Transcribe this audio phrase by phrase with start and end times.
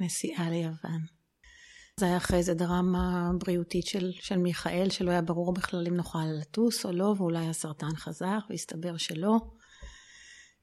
[0.00, 1.00] נסיעה ליוון.
[2.00, 6.24] זה היה אחרי איזה דרמה בריאותית של, של מיכאל, שלא היה ברור בכלל אם נוכל
[6.40, 9.36] לטוס או לא, ואולי הסרטן חזר, והסתבר שלא.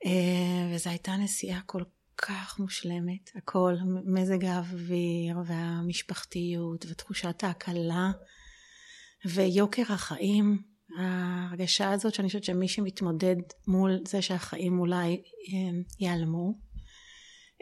[0.05, 1.83] אה, וזו הייתה נסיעה כל
[2.17, 3.75] כך מושלמת, הכל,
[4.05, 8.11] מזג האוויר והמשפחתיות ותחושת ההקלה
[9.25, 10.63] ויוקר החיים,
[10.97, 13.35] ההרגשה הזאת שאני חושבת שמי שמתמודד
[13.67, 16.53] מול זה שהחיים אולי אה, ייעלמו,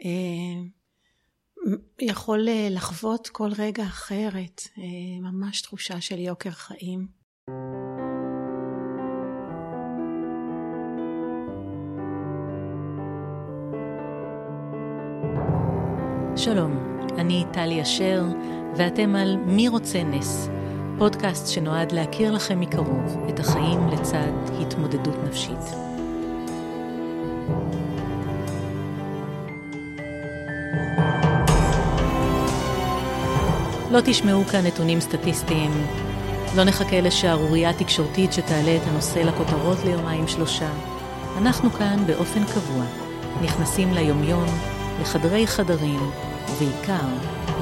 [0.04, 0.62] אה,
[2.00, 4.60] יכול אה, לחוות כל רגע אחרת,
[5.22, 7.20] ממש תחושה של יוקר חיים.
[16.36, 16.72] שלום,
[17.18, 18.22] אני טלי אשר,
[18.76, 20.48] ואתם על מי רוצה נס,
[20.98, 25.90] פודקאסט שנועד להכיר לכם מקרוב את החיים לצד התמודדות נפשית.
[33.90, 35.70] לא תשמעו כאן נתונים סטטיסטיים,
[36.56, 40.70] לא נחכה לשערורייה תקשורתית שתעלה את הנושא לכותרות ליומיים שלושה.
[41.38, 42.84] אנחנו כאן באופן קבוע,
[43.42, 44.46] נכנסים ליומיום,
[45.00, 46.00] לחדרי חדרים,
[46.50, 47.08] ובעיקר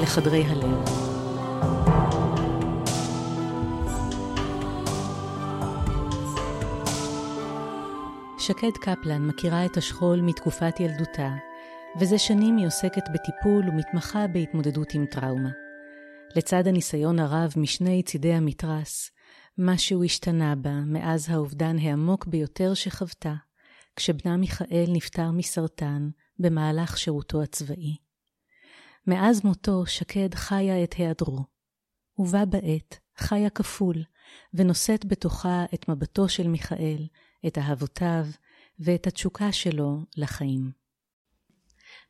[0.01, 0.83] לחדרי הלב.
[8.37, 11.29] שקד קפלן מכירה את השכול מתקופת ילדותה,
[11.99, 15.68] וזה שנים היא עוסקת בטיפול ומתמחה בהתמודדות עם טראומה.
[16.35, 19.11] לצד הניסיון הרב משני צידי המתרס,
[19.57, 23.33] משהו השתנה בה מאז האובדן העמוק ביותר שחוותה,
[23.95, 27.97] כשבנה מיכאל נפטר מסרטן במהלך שירותו הצבאי.
[29.07, 31.45] מאז מותו שקד חיה את היעדרו,
[32.17, 34.03] ובה בעת חיה כפול,
[34.53, 37.07] ונושאת בתוכה את מבטו של מיכאל,
[37.47, 38.25] את אהבותיו
[38.79, 40.71] ואת התשוקה שלו לחיים.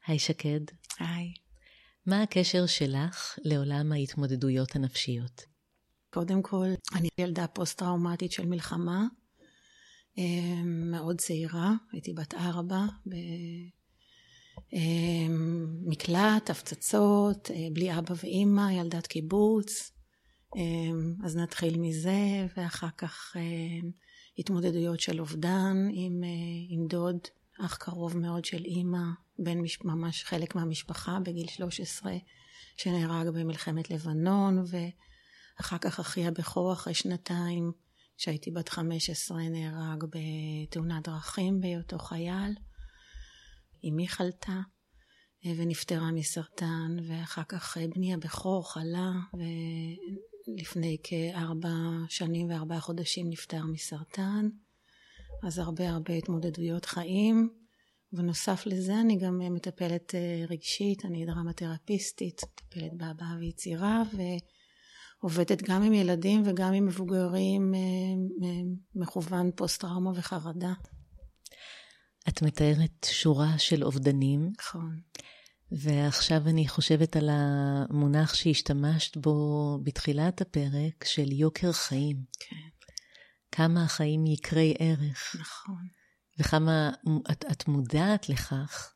[0.08, 0.62] היי שקד.
[1.00, 1.34] היי.
[2.09, 5.45] מה הקשר שלך לעולם ההתמודדויות הנפשיות?
[6.13, 9.05] קודם כל, אני ילדה פוסט-טראומטית של מלחמה,
[10.17, 12.85] אה, מאוד צעירה, הייתי בת ארבע,
[14.72, 19.91] במקלט, אה, הפצצות, אה, בלי אבא ואימא, ילדת קיבוץ.
[21.23, 23.35] אז נתחיל מזה, ואחר כך
[24.38, 26.29] התמודדויות של אובדן עם, אה,
[26.69, 27.19] עם דוד,
[27.59, 29.07] אח קרוב מאוד של אימא,
[29.44, 32.13] בן מש, ממש חלק מהמשפחה בגיל 13,
[32.77, 37.72] שנהרג במלחמת לבנון, ואחר כך אחי הבכור אחרי שנתיים,
[38.17, 42.55] כשהייתי בת 15, נהרג בתאונת דרכים בהיותו חייל.
[43.83, 44.61] אמי חלתה
[45.45, 49.11] ונפטרה מסרטן, ואחר כך בני הבכור חלה,
[50.57, 51.75] לפני כארבע
[52.09, 54.49] שנים וארבעה חודשים נפטר מסרטן,
[55.44, 57.59] אז הרבה הרבה התמודדויות חיים.
[58.14, 64.03] ונוסף לזה אני גם מטפלת אה, רגשית, אני דרמתרפיסטית, מטפלת בהבעה ויצירה
[65.22, 67.80] ועובדת גם עם ילדים וגם עם מבוגרים אה,
[68.47, 68.62] אה,
[68.96, 70.74] מכוון פוסט טראומה וחרדה.
[72.30, 74.52] את מתארת שורה של אובדנים.
[74.59, 75.00] נכון.
[75.72, 82.18] ועכשיו אני חושבת על המונח שהשתמשת בו בתחילת הפרק של יוקר חיים.
[82.40, 82.70] כן.
[83.52, 85.36] כמה החיים יקרי ערך.
[85.40, 85.98] נכון.
[86.39, 86.91] וכמה
[87.31, 88.94] את, את מודעת לכך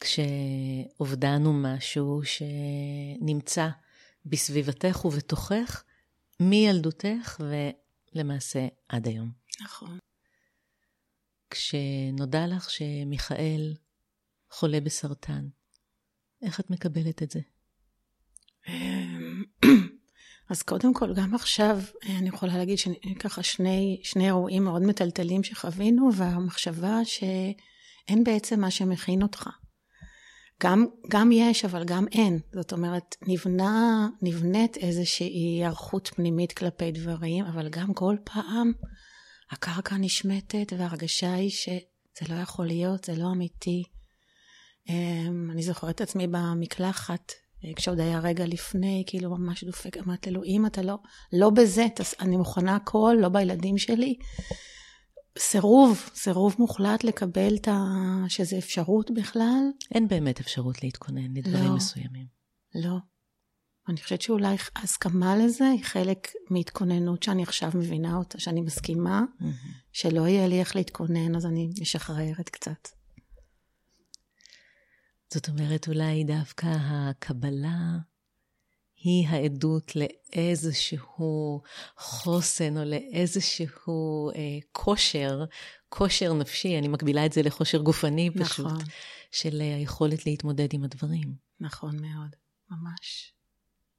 [0.00, 3.68] כשאובדן הוא משהו שנמצא
[4.26, 5.84] בסביבתך ובתוכך
[6.40, 7.40] מילדותך
[8.14, 9.30] ולמעשה עד היום.
[9.60, 9.98] נכון.
[11.50, 13.74] כשנודע לך שמיכאל
[14.50, 15.48] חולה בסרטן,
[16.42, 17.40] איך את מקבלת את זה?
[20.50, 26.10] אז קודם כל, גם עכשיו אני יכולה להגיד שככה שני, שני אירועים מאוד מטלטלים שחווינו,
[26.14, 29.48] והמחשבה שאין בעצם מה שמכין אותך.
[30.62, 32.38] גם, גם יש, אבל גם אין.
[32.52, 38.72] זאת אומרת, נבנה, נבנית איזושהי היערכות פנימית כלפי דברים, אבל גם כל פעם
[39.50, 43.82] הקרקע נשמטת, וההרגשה היא שזה לא יכול להיות, זה לא אמיתי.
[44.88, 50.28] אמ, אני זוכרת את עצמי במקלחת, אה, כשעוד היה רגע לפני, כאילו ממש דופק, אמרת
[50.28, 50.98] אלוהים, אתה לא,
[51.32, 51.86] לא בזה,
[52.20, 54.18] אני מוכנה הכל, לא בילדים שלי.
[55.38, 57.74] סירוב, סירוב מוחלט לקבל את ה...
[58.28, 59.62] שזה אפשרות בכלל.
[59.94, 62.26] אין באמת אפשרות להתכונן לדברים לא, מסוימים.
[62.74, 62.96] לא.
[63.88, 69.44] אני חושבת שאולי הסכמה לזה היא חלק מהתכוננות שאני עכשיו מבינה אותה, שאני מסכימה, mm-hmm.
[69.92, 72.88] שלא יהיה לי איך להתכונן, אז אני משחררת קצת.
[75.30, 77.98] זאת אומרת, אולי דווקא הקבלה
[78.96, 81.62] היא העדות לאיזשהו
[81.96, 85.44] חוסן או לאיזשהו אה, כושר,
[85.88, 88.78] כושר נפשי, אני מקבילה את זה לכושר גופני פשוט, נכון.
[89.30, 91.34] של היכולת להתמודד עם הדברים.
[91.60, 92.36] נכון מאוד,
[92.70, 93.32] ממש.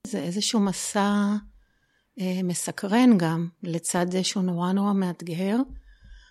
[0.07, 1.35] זה איזשהו מסע
[2.19, 5.57] אה, מסקרן גם, לצד זה שהוא נורא נורא מאתגר.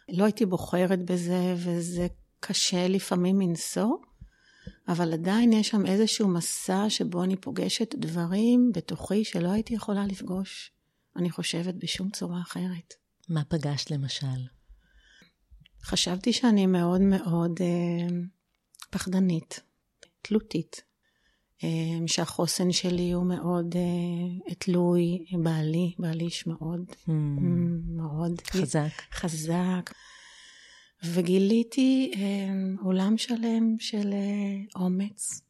[0.08, 2.06] לא הייתי בוחרת בזה, וזה
[2.40, 3.96] קשה לפעמים מנשוא,
[4.88, 10.72] אבל עדיין יש שם איזשהו מסע שבו אני פוגשת דברים בתוכי שלא הייתי יכולה לפגוש,
[11.16, 12.94] אני חושבת, בשום צורה אחרת.
[13.28, 14.26] מה פגשת למשל?
[15.82, 18.16] חשבתי שאני מאוד מאוד אה,
[18.90, 19.60] פחדנית,
[20.22, 20.82] תלותית,
[21.64, 21.68] אה,
[22.06, 27.10] שהחוסן שלי הוא מאוד אה, תלוי בעלי, בעלי איש מאוד, mm.
[27.86, 29.02] מאוד חזק.
[29.12, 29.90] חזק.
[31.04, 35.40] וגיליתי אה, עולם שלם של אה, אומץ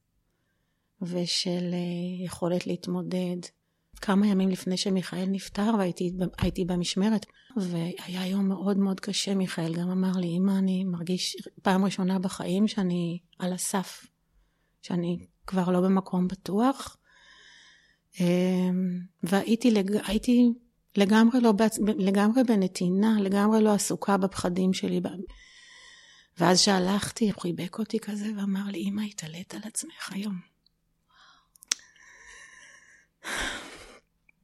[1.02, 3.36] ושל אה, יכולת להתמודד.
[4.00, 10.12] כמה ימים לפני שמיכאל נפטר והייתי במשמרת, והיה יום מאוד מאוד קשה, מיכאל גם אמר
[10.20, 14.06] לי, אמא, אני מרגיש פעם ראשונה בחיים שאני על הסף,
[14.82, 16.96] שאני כבר לא במקום בטוח.
[19.22, 19.96] והייתי לג...
[20.98, 21.78] לגמרי, לא בעצ...
[21.78, 25.00] לגמרי בנתינה, לגמרי לא עסוקה בפחדים שלי.
[26.38, 30.40] ואז שהלכתי, הוא חיבק אותי כזה ואמר לי, אמא, התעלית על עצמך היום.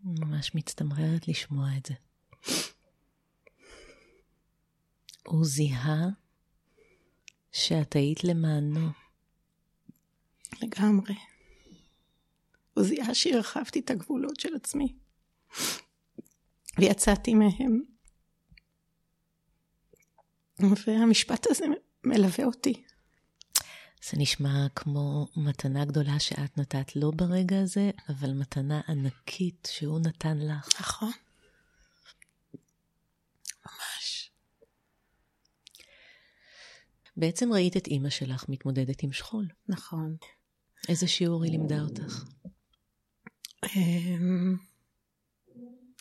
[0.05, 1.95] ממש מצטמררת לשמוע את זה.
[5.27, 6.09] הוא זיהה
[7.53, 8.89] שאת היית למענו.
[10.63, 11.15] לגמרי.
[12.75, 14.95] הוא זיהה שהרחבתי את הגבולות של עצמי.
[16.79, 17.81] ויצאתי מהם.
[20.87, 21.67] והמשפט הזה
[22.05, 22.85] מלווה אותי.
[24.11, 30.39] זה נשמע כמו מתנה גדולה שאת נתת לו ברגע הזה, אבל מתנה ענקית שהוא נתן
[30.39, 30.69] לך.
[30.81, 31.13] נכון.
[33.67, 34.31] ממש.
[37.17, 39.49] בעצם ראית את אימא שלך מתמודדת עם שכול.
[39.69, 40.17] נכון.
[40.89, 42.25] איזה שיעור היא לימדה אותך?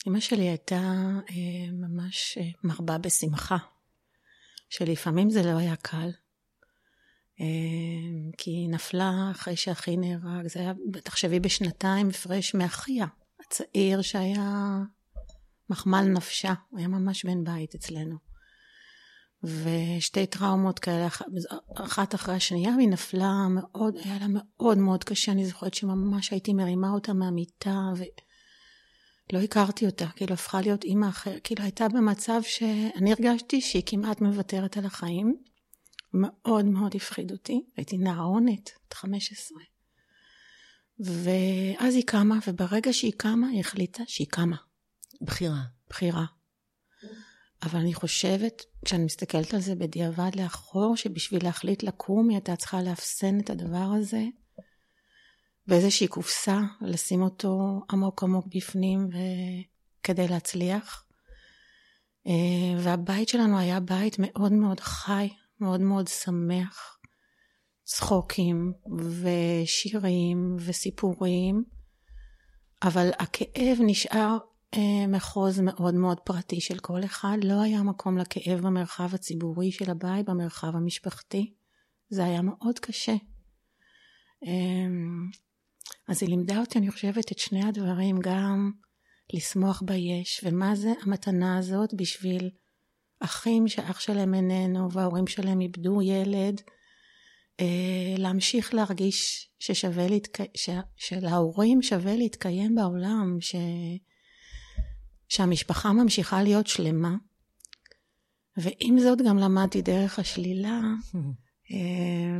[0.07, 0.75] אמ, אימא שלי הייתה
[1.29, 3.57] אה, ממש אה, מרבה בשמחה,
[4.69, 6.09] שלפעמים זה לא היה קל,
[7.41, 7.45] אה,
[8.37, 10.73] כי היא נפלה אחרי שאחי נהרג, זה היה,
[11.03, 13.05] תחשבי, בשנתיים הפרש מאחיה,
[13.45, 14.77] הצעיר שהיה
[15.69, 18.15] מחמל נפשה, הוא היה ממש בן בית אצלנו.
[19.43, 21.07] ושתי טראומות כאלה,
[21.75, 26.53] אחת אחרי השנייה, והיא נפלה מאוד, היה לה מאוד מאוד קשה, אני זוכרת שממש הייתי
[26.53, 27.91] מרימה אותה מהמיטה,
[29.33, 34.21] ולא הכרתי אותה, כאילו הפכה להיות אימא אחרת, כאילו הייתה במצב שאני הרגשתי שהיא כמעט
[34.21, 35.37] מוותרת על החיים.
[36.13, 39.57] מאוד מאוד הפחיד אותי, הייתי נערונת, בת 15.
[40.99, 44.55] ואז היא קמה, וברגע שהיא קמה, היא החליטה שהיא קמה.
[45.21, 45.61] בחירה.
[45.89, 46.25] בחירה.
[47.63, 52.81] אבל אני חושבת, כשאני מסתכלת על זה בדיעבד לאחור, שבשביל להחליט לקום, היא הייתה צריכה
[52.81, 54.23] לאפסן את הדבר הזה
[55.67, 59.17] באיזושהי קופסה, לשים אותו עמוק עמוק בפנים ו...
[60.03, 61.05] כדי להצליח.
[62.27, 65.29] אה, והבית שלנו היה בית מאוד מאוד חי,
[65.59, 66.97] מאוד מאוד שמח.
[67.83, 68.73] צחוקים
[69.21, 71.63] ושירים וסיפורים,
[72.83, 74.37] אבל הכאב נשאר
[74.73, 77.37] אה, מחוז מאוד מאוד פרטי של כל אחד.
[77.43, 81.53] לא היה מקום לכאב במרחב הציבורי של הבית, במרחב המשפחתי.
[82.09, 83.15] זה היה מאוד קשה.
[86.07, 88.71] אז היא לימדה אותי, אני חושבת, את שני הדברים, גם
[89.33, 92.49] לשמוח ביש, ומה זה המתנה הזאת בשביל
[93.19, 96.61] אחים שאח שלהם איננו וההורים שלהם איבדו ילד,
[97.59, 100.37] אה, להמשיך להרגיש ששווה להתק...
[100.55, 100.69] ש...
[100.95, 103.55] שלהורים שווה להתקיים בעולם, ש...
[105.29, 107.15] שהמשפחה ממשיכה להיות שלמה.
[108.57, 110.81] ועם זאת גם למדתי דרך השלילה,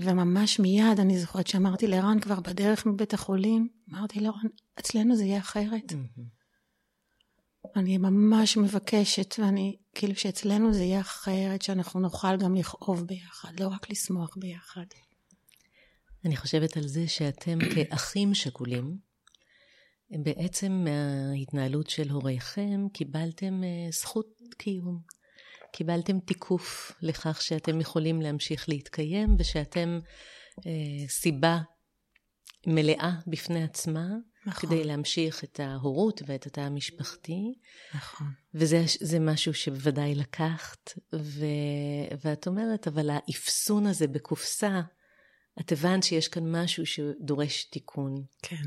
[0.02, 4.32] וממש מיד אני זוכרת שאמרתי לרן כבר בדרך מבית החולים, אמרתי לו,
[4.80, 5.94] אצלנו זה יהיה אחרת.
[7.76, 13.68] אני ממש מבקשת, ואני, כאילו שאצלנו זה יהיה אחרת, שאנחנו נוכל גם לכאוב ביחד, לא
[13.68, 14.86] רק לשמוח ביחד.
[16.26, 18.98] אני חושבת על זה שאתם כאחים שכולים,
[20.10, 25.23] בעצם מההתנהלות של הוריכם קיבלתם אה, זכות קיום.
[25.74, 30.00] קיבלתם תיקוף לכך שאתם יכולים להמשיך להתקיים ושאתם
[30.66, 31.60] אה, סיבה
[32.68, 34.08] מלאה בפני עצמה
[34.46, 34.70] נכון.
[34.70, 37.54] כדי להמשיך את ההורות ואת התא המשפחתי.
[37.96, 38.28] נכון.
[38.54, 41.46] וזה משהו שבוודאי לקחת, ו,
[42.26, 44.82] ואת אומרת, אבל האפסון הזה בקופסה,
[45.60, 48.24] את הבנת שיש כאן משהו שדורש תיקון.
[48.42, 48.64] כן.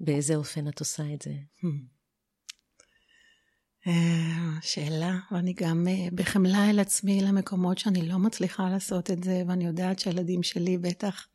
[0.00, 1.30] באיזה אופן את עושה את זה?
[1.30, 1.95] אה,
[4.62, 9.66] שאלה, ואני גם אה, בחמלה אל עצמי למקומות שאני לא מצליחה לעשות את זה, ואני
[9.66, 11.28] יודעת שהילדים שלי בטח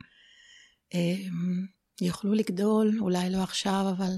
[2.01, 4.11] יוכלו לגדול, אולי לא עכשיו, אבל...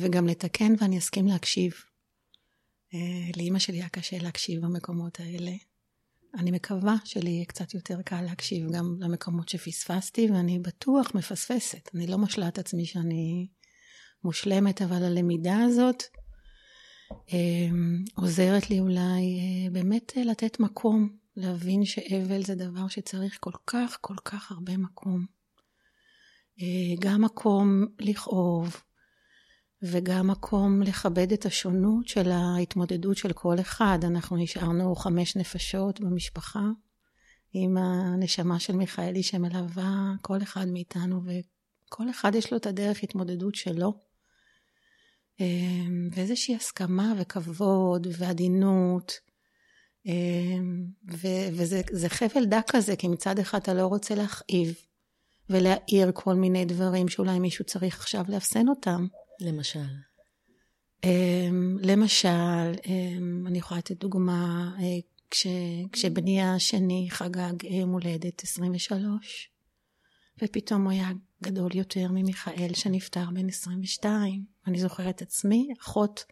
[0.00, 1.72] וגם לתקן, ואני אסכים להקשיב.
[3.36, 5.52] לאימא שלי היה קשה להקשיב במקומות האלה.
[6.38, 11.90] אני מקווה שלי יהיה קצת יותר קל להקשיב גם למקומות שפספסתי, ואני בטוח מפספסת.
[11.94, 13.48] אני לא משלה את עצמי שאני
[14.24, 16.19] מושלמת, אבל הלמידה הזאת אה,
[18.14, 23.98] עוזרת לי אולי אה, באמת אה, לתת מקום, להבין שאבל זה דבר שצריך כל כך
[24.00, 25.26] כל כך הרבה מקום.
[26.60, 28.76] אה, גם מקום לכאוב,
[29.82, 33.98] וגם מקום לכבד את השונות של ההתמודדות של כל אחד.
[34.02, 36.64] אנחנו נשארנו חמש נפשות במשפחה,
[37.52, 43.54] עם הנשמה של מיכאלי שמלווה כל אחד מאיתנו, וכל אחד יש לו את הדרך התמודדות
[43.54, 44.09] שלו.
[45.40, 49.12] אמ, ואיזושהי הסכמה וכבוד ועדינות.
[50.06, 50.84] אמ,
[51.92, 54.74] וזה חבל דק כזה, כי מצד אחד אתה לא רוצה להכאיב
[55.50, 59.06] ולהעיר כל מיני דברים שאולי מישהו צריך עכשיו לאפסן אותם.
[59.40, 59.80] למשל?
[61.06, 61.08] Um,
[61.82, 62.72] למשל,
[63.46, 64.82] אני יכולה לתת דוגמה, uh,
[65.30, 65.46] כש,
[65.92, 69.50] כשבני השני חגג יום הולדת 23,
[70.42, 71.10] ופתאום הוא היה
[71.42, 74.44] גדול יותר ממיכאל שנפטר בן 22.
[74.66, 76.24] אני זוכרת עצמי, אחות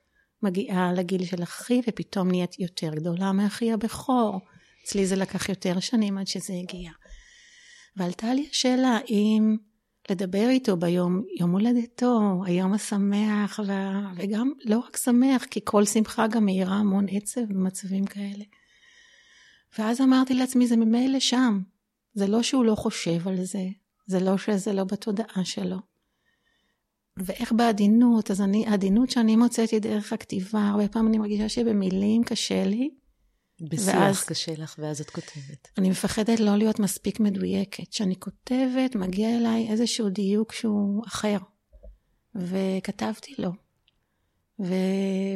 [0.42, 4.40] מגיעה לגיל של אחי ופתאום נהיית יותר גדולה מאחי הבכור.
[4.84, 6.90] אצלי זה לקח יותר שנים עד שזה הגיע.
[7.96, 9.56] ועלתה לי השאלה אם
[10.10, 14.12] לדבר איתו ביום, יום הולדתו, היום השמח, וה...
[14.16, 18.44] וגם לא רק שמח, כי כל שמחה גם מאירה המון עצב במצבים כאלה.
[19.78, 21.60] ואז אמרתי לעצמי, זה ממילא שם.
[22.14, 23.66] זה לא שהוא לא חושב על זה,
[24.08, 25.76] זה לא שזה לא בתודעה שלו.
[27.16, 32.24] ואיך בעדינות, אז אני, העדינות שאני מוצאת היא דרך הכתיבה, הרבה פעמים אני מרגישה שבמילים
[32.24, 32.90] קשה לי,
[33.60, 35.68] בשיח ואז, קשה לך, ואז את כותבת.
[35.78, 37.88] אני מפחדת לא להיות מספיק מדויקת.
[37.88, 41.38] כשאני כותבת, מגיע אליי איזשהו דיוק שהוא אחר.
[42.34, 43.50] וכתבתי לו.
[44.60, 44.74] ו...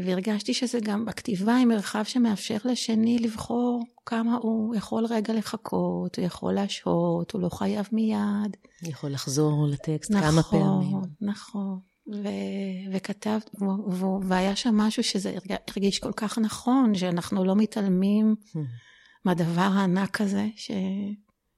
[0.05, 6.27] והרגשתי שזה גם בכתיבה עם מרחב שמאפשר לשני לבחור כמה הוא יכול רגע לחכות, הוא
[6.27, 8.57] יכול להשהות, הוא לא חייב מיד.
[8.83, 10.89] יכול לחזור לטקסט נכון, כמה פעמים.
[10.89, 11.79] נכון, נכון.
[12.13, 13.51] ו- וכתבת,
[13.91, 15.37] ו- והיה שם משהו שזה
[15.69, 18.59] הרגיש כל כך נכון, שאנחנו לא מתעלמים hmm.
[19.25, 20.71] מהדבר הענק הזה, ש-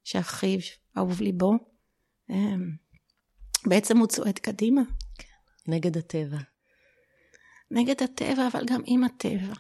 [0.05, 0.59] שאחיו,
[0.99, 1.53] אהוב ליבו,
[2.31, 2.71] אמ,
[3.67, 4.83] בעצם הוא צועד קדימה.
[5.69, 6.39] נגד הטבע.
[7.75, 9.55] נגד הטבע, אבל גם עם הטבע.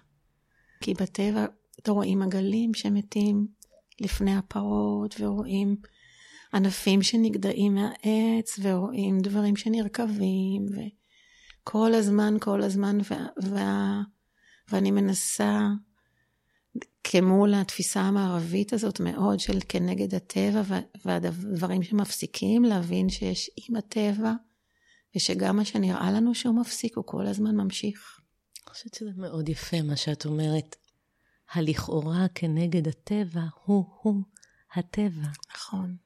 [0.81, 1.47] כי בטבע
[1.83, 3.47] אתה רואים עגלים שמתים
[4.01, 5.77] לפני הפרות, ורואים
[6.55, 14.01] ענפים שנגדעים מהעץ, ורואים דברים שנרקבים, וכל הזמן, כל הזמן, וה, וה,
[14.69, 15.61] ואני מנסה,
[17.05, 20.63] כמול התפיסה המערבית הזאת מאוד של כנגד הטבע,
[21.05, 24.33] והדברים שמפסיקים להבין שיש עם הטבע,
[25.17, 28.21] ושגם מה שנראה לנו שהוא מפסיק, הוא כל הזמן ממשיך.
[28.57, 30.77] אני חושבת שזה מאוד יפה מה שאת אומרת.
[31.53, 34.23] הלכאורה כנגד הטבע הוא-הוא
[34.75, 35.29] הטבע.
[35.55, 35.97] נכון.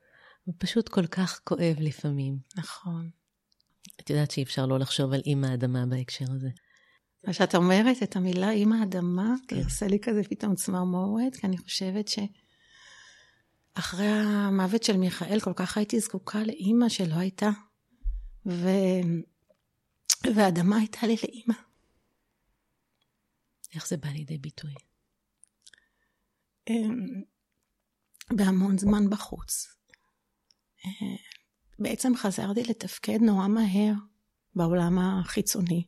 [0.44, 2.38] הוא פשוט כל כך כואב לפעמים.
[2.56, 3.10] נכון.
[4.00, 6.48] את יודעת שאי אפשר לא לחשוב על אימא האדמה בהקשר הזה.
[7.26, 9.64] מה שאת אומרת, את המילה אימא האדמה, כן.
[9.64, 12.10] עושה לי כזה פתאום צמרמורת, כי אני חושבת
[13.76, 17.50] שאחרי המוות של מיכאל, כל כך הייתי זקוקה לאימא שלא הייתה.
[18.48, 18.68] ו...
[20.34, 21.54] והאדמה הייתה לי לאימא.
[23.74, 24.74] איך זה בא לידי ביטוי?
[26.70, 27.22] אמ,
[28.36, 29.76] בהמון זמן בחוץ.
[30.84, 31.16] אה,
[31.78, 33.92] בעצם חזרתי לתפקד נורא מהר
[34.54, 35.86] בעולם החיצוני,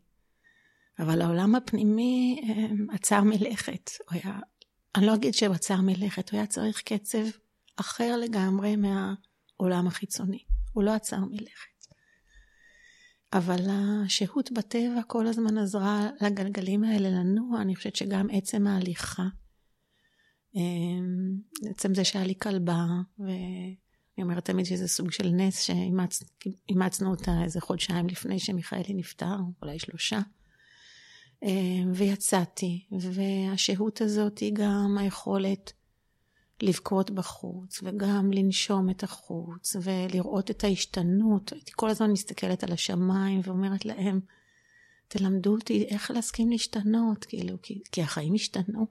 [0.98, 3.90] אבל העולם הפנימי אה, עצר מלכת.
[3.98, 4.38] הוא היה,
[4.96, 7.24] אני לא אגיד שהוא עצר מלכת, הוא היה צריך קצב
[7.76, 10.44] אחר לגמרי מהעולם החיצוני.
[10.72, 11.69] הוא לא עצר מלכת.
[13.32, 19.26] אבל השהות בטבע כל הזמן עזרה לגלגלים האלה לנוע, אני חושבת שגם עצם ההליכה,
[20.56, 22.86] אה, עצם זה שהיה לי כלבה,
[23.20, 29.78] אני אומרת תמיד שזה סוג של נס שאימצנו אותה איזה חודשיים לפני שמיכאלי נפטר, אולי
[29.78, 30.20] שלושה.
[31.44, 35.72] אה, ויצאתי, והשהות הזאת היא גם היכולת
[36.62, 41.52] לבכות בחוץ, וגם לנשום את החוץ, ולראות את ההשתנות.
[41.52, 44.20] הייתי כל הזמן מסתכלת על השמיים ואומרת להם,
[45.08, 48.86] תלמדו אותי איך להסכים להשתנות, כאילו, כי, כי החיים השתנו.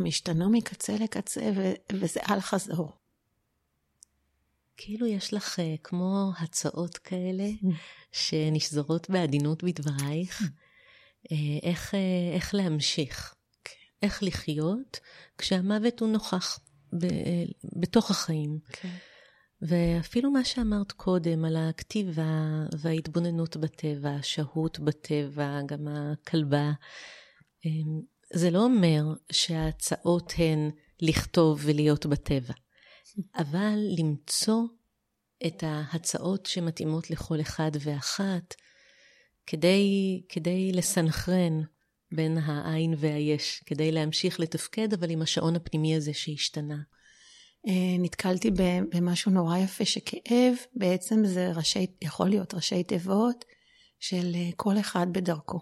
[0.00, 2.92] הם השתנו מקצה לקצה, ו, וזה אל חזור.
[4.76, 7.66] כאילו יש לך uh, כמו הצעות כאלה mm.
[8.12, 11.96] שנשזרות בעדינות בדברייך, uh, איך, uh,
[12.34, 13.34] איך להמשיך.
[14.02, 15.00] איך לחיות
[15.38, 16.58] כשהמוות הוא נוכח
[16.92, 17.06] ב,
[17.80, 18.58] בתוך החיים.
[18.68, 18.76] Okay.
[18.76, 18.96] כן.
[19.62, 26.70] ואפילו מה שאמרת קודם על הכתיבה וההתבוננות בטבע, השהות בטבע, גם הכלבה,
[27.66, 28.00] אמ,
[28.32, 29.02] זה לא אומר
[29.32, 30.70] שההצעות הן
[31.02, 32.54] לכתוב ולהיות בטבע,
[33.36, 34.62] אבל למצוא
[35.46, 38.54] את ההצעות שמתאימות לכל אחד ואחת,
[39.46, 41.60] כדי, כדי לסנכרן
[42.12, 46.78] בין העין והיש, כדי להמשיך לתפקד, אבל עם השעון הפנימי הזה שהשתנה.
[47.68, 48.50] אה, נתקלתי
[48.94, 53.44] במשהו נורא יפה, שכאב בעצם זה ראשי, יכול להיות ראשי תיבות
[53.98, 55.60] של אה, כל אחד בדרכו.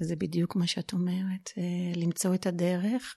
[0.00, 3.16] וזה בדיוק מה שאת אומרת, אה, למצוא את הדרך.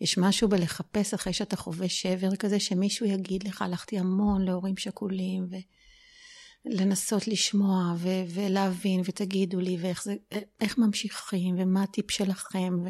[0.00, 5.46] יש משהו בלחפש אחרי שאתה חווה שבר כזה, שמישהו יגיד לך, הלכתי המון להורים שכולים,
[6.64, 10.14] ולנסות לשמוע ו- ולהבין, ותגידו לי, ואיך זה,
[10.60, 12.78] איך ממשיכים, ומה הטיפ שלכם.
[12.84, 12.88] ו-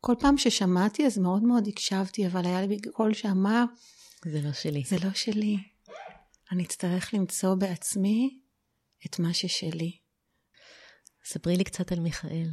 [0.00, 3.64] כל פעם ששמעתי אז מאוד מאוד הקשבתי, אבל היה לי קול שאמר,
[4.24, 4.82] זה לא שלי.
[4.84, 5.56] זה לא שלי.
[6.52, 8.40] אני אצטרך למצוא בעצמי
[9.06, 9.98] את מה ששלי.
[11.24, 12.48] ספרי לי קצת על מיכאל.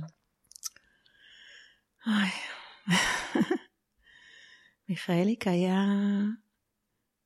[4.90, 5.84] מיכאליק היה,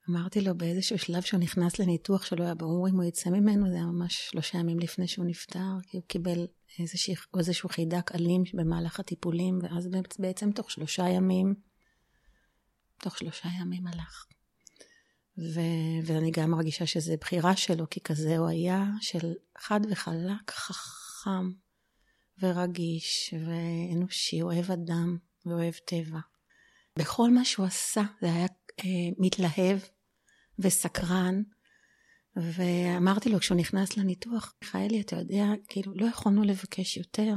[0.10, 3.76] אמרתי לו באיזשהו שלב שהוא נכנס לניתוח שלא היה ברור אם הוא יצא ממנו, זה
[3.76, 6.48] היה ממש שלושה ימים לפני שהוא נפטר, כי הוא קיבל
[6.80, 11.56] איזשה, איזשהו חידק אלים במהלך הטיפולים, ואז בעצם תוך שלושה ימים,
[13.00, 14.26] תוך שלושה ימים הלך.
[15.38, 15.60] ו,
[16.06, 21.50] ואני גם מרגישה שזו בחירה שלו, כי כזה הוא היה, של חד וחלק, חכם
[22.42, 26.20] ורגיש ואנושי, אוהב אדם ואוהב טבע.
[27.00, 28.48] בכל מה שהוא עשה זה היה
[28.80, 29.80] אה, מתלהב
[30.60, 31.42] וסקרן,
[32.36, 37.36] ואמרתי לו כשהוא נכנס לניתוח, מיכאלי, אתה יודע, כאילו, לא יכולנו לבקש יותר.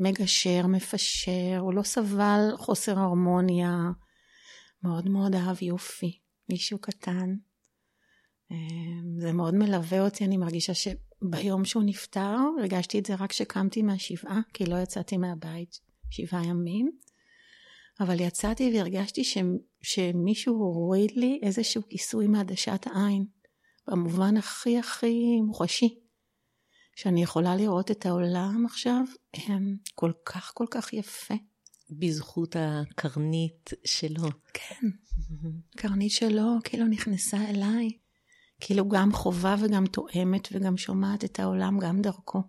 [0.00, 3.76] מגשר, מפשר, הוא לא סבל חוסר הרמוניה,
[4.82, 6.18] מאוד מאוד אהב יופי,
[6.48, 7.34] מישהו קטן.
[8.50, 13.82] אמ, זה מאוד מלווה אותי, אני מרגישה שביום שהוא נפטר, הרגשתי את זה רק כשקמתי
[13.82, 16.90] מהשבעה, כי לא יצאתי מהבית שבעה ימים,
[18.00, 19.24] אבל יצאתי והרגשתי
[19.86, 23.24] שמישהו הוריד לי איזשהו כיסוי מעדשת העין.
[23.88, 25.98] במובן הכי הכי מוחשי,
[26.96, 29.00] שאני יכולה לראות את העולם עכשיו
[29.94, 31.34] כל כך כל כך יפה.
[31.90, 34.28] בזכות הקרנית שלו.
[34.54, 34.86] כן,
[35.76, 37.90] קרנית שלו כאילו נכנסה אליי,
[38.60, 42.42] כאילו גם חובה וגם תואמת וגם שומעת את העולם גם דרכו.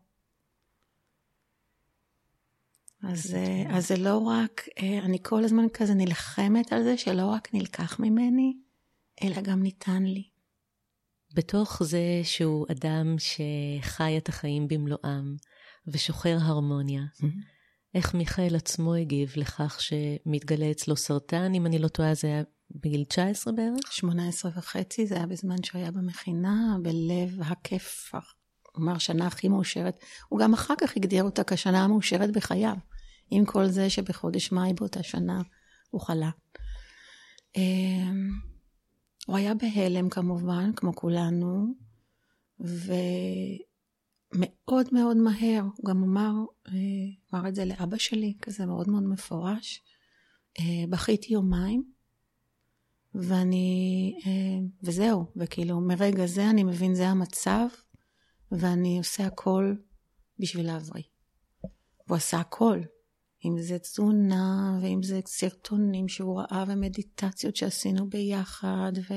[3.04, 3.36] אז,
[3.70, 8.00] אז זה לא רק, אה, אני כל הזמן כזה נלחמת על זה שלא רק נלקח
[8.00, 8.54] ממני,
[9.24, 10.24] אלא גם ניתן לי.
[11.34, 15.36] בתוך זה שהוא אדם שחי את החיים במלואם
[15.88, 17.58] ושוחר הרמוניה, mm-hmm.
[17.96, 23.04] איך מיכאל עצמו הגיב לכך שמתגלה אצלו סרטן, אם אני לא טועה זה היה בגיל
[23.04, 23.92] 19 בערך?
[23.92, 28.12] 18 וחצי, זה היה בזמן שהוא היה במכינה, בלב הכיף,
[28.78, 30.00] כלומר, שנה הכי מאושרת.
[30.30, 32.76] הוא גם אחר כך הגדיר אותה כשנה המאושרת בחייו,
[33.30, 35.42] עם כל זה שבחודש מאי באותה שנה
[35.90, 36.30] הוא חלה.
[37.56, 38.30] אמ,
[39.28, 41.74] הוא היה בהלם כמובן, כמו כולנו,
[42.60, 42.98] ומאוד
[44.92, 46.32] מאוד מהר, הוא גם אמר,
[46.68, 46.74] אה,
[47.34, 49.82] אמר את זה לאבא שלי, כזה מאוד מאוד מפורש,
[50.60, 51.84] אה, בכיתי יומיים,
[53.16, 57.68] ואני, אה, וזהו, וכאילו מרגע זה אני מבין זה המצב,
[58.52, 59.74] ואני עושה הכל
[60.40, 61.04] בשביל להבריא.
[62.08, 62.80] הוא עשה הכל,
[63.46, 69.14] אם זה תזונה, ואם זה סרטונים שהוא ראה, ומדיטציות שעשינו ביחד, ו...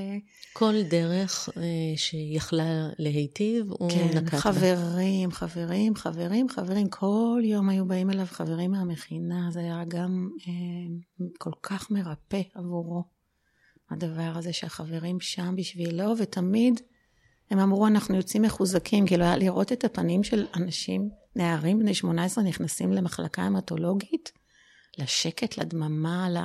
[0.53, 1.63] כל דרך אה,
[1.97, 4.41] שיכלה להיטיב, הוא כן, נקט בה.
[4.41, 6.89] חברים, חברים, חברים, חברים.
[6.89, 13.05] כל יום היו באים אליו חברים מהמכינה, זה היה גם אה, כל כך מרפא עבורו,
[13.91, 16.81] הדבר הזה שהחברים שם בשבילו, ותמיד
[17.51, 22.45] הם אמרו, אנחנו יוצאים מחוזקים, כאילו היה לראות את הפנים של אנשים נערים בני 18
[22.45, 24.33] נכנסים למחלקה המטולוגית,
[24.99, 26.45] לשקט, לדממה, ל...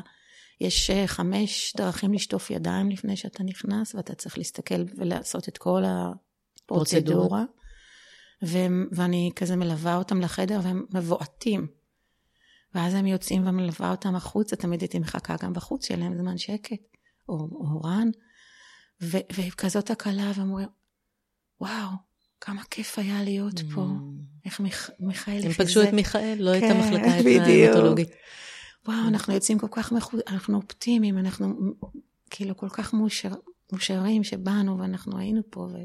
[0.61, 5.83] יש אה, חמש דרכים לשטוף ידיים לפני שאתה נכנס, ואתה צריך להסתכל ולעשות את כל
[5.85, 7.43] הפרוצדורה.
[8.43, 8.57] ו...
[8.91, 11.67] ואני כזה מלווה אותם לחדר והם מבועטים.
[12.75, 16.81] ואז הם יוצאים ומלווה אותם החוצה, תמיד הייתי מחכה גם בחוץ, שיהיה להם זמן שקט,
[17.29, 18.09] או, או רן.
[19.01, 19.17] ו...
[19.37, 20.67] וכזאת הקלה, והם אומרים,
[21.61, 21.89] וואו,
[22.41, 23.81] כמה כיף היה להיות פה.
[23.81, 24.45] Mm.
[24.45, 24.89] איך מיכ...
[24.99, 25.41] מיכאל...
[25.45, 28.09] הם פגשו את מיכאל, לא כן, את המחלקה ההמטולוגית.
[28.87, 30.17] וואו, אנחנו יוצאים כל כך, מחו...
[30.27, 31.73] אנחנו אופטימיים, אנחנו
[32.29, 33.33] כאילו כל כך מאושר...
[33.71, 35.59] מאושרים שבאנו ואנחנו היינו פה.
[35.59, 35.77] ו...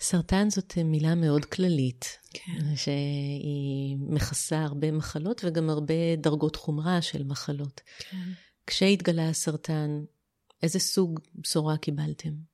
[0.00, 2.76] סרטן זאת מילה מאוד כללית, כן.
[2.76, 7.80] שהיא מכסה הרבה מחלות וגם הרבה דרגות חומרה של מחלות.
[7.98, 8.32] כן.
[8.66, 10.04] כשהתגלה הסרטן,
[10.62, 12.53] איזה סוג בשורה קיבלתם?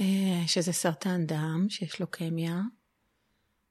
[0.00, 2.60] אה, שזה סרטן דם, שיש לו קמיה.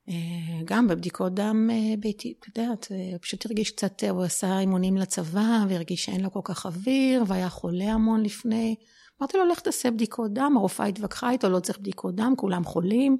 [0.09, 4.97] אה, גם בבדיקות דם אה, ביתי, את יודעת, הוא פשוט הרגיש קצת, הוא עשה אימונים
[4.97, 8.75] לצבא, והרגיש שאין לו כל כך אוויר, והיה חולה המון לפני.
[9.21, 13.17] אמרתי לו, לך תעשה בדיקות דם, הרופאה התווכחה איתו, לא צריך בדיקות דם, כולם חולים.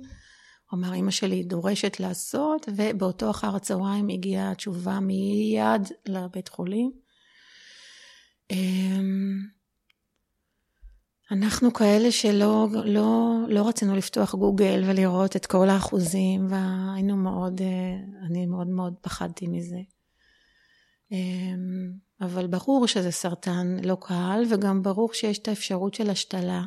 [0.70, 6.92] הוא אמר, אמא שלי דורשת לעשות, ובאותו אחר הצהריים הגיעה התשובה מיד לבית חולים.
[11.34, 18.28] אנחנו כאלה שלא לא, לא רצינו לפתוח גוגל ולראות את כל האחוזים, והיינו מאוד, אה,
[18.28, 19.80] אני מאוד מאוד פחדתי מזה.
[21.12, 21.92] אמ,
[22.22, 26.64] אבל ברור שזה סרטן לא קל, וגם ברור שיש את האפשרות של השתלה,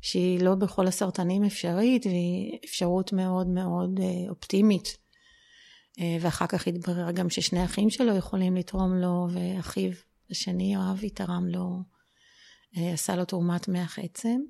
[0.00, 4.96] שהיא לא בכל הסרטנים אפשרית, והיא אפשרות מאוד מאוד אה, אופטימית.
[6.00, 9.90] אה, ואחר כך התברר גם ששני אחים שלו יכולים לתרום לו, ואחיו
[10.30, 11.97] השני, יואבי, תרם לו,
[12.76, 14.40] עשה לו תרומת מח עצם.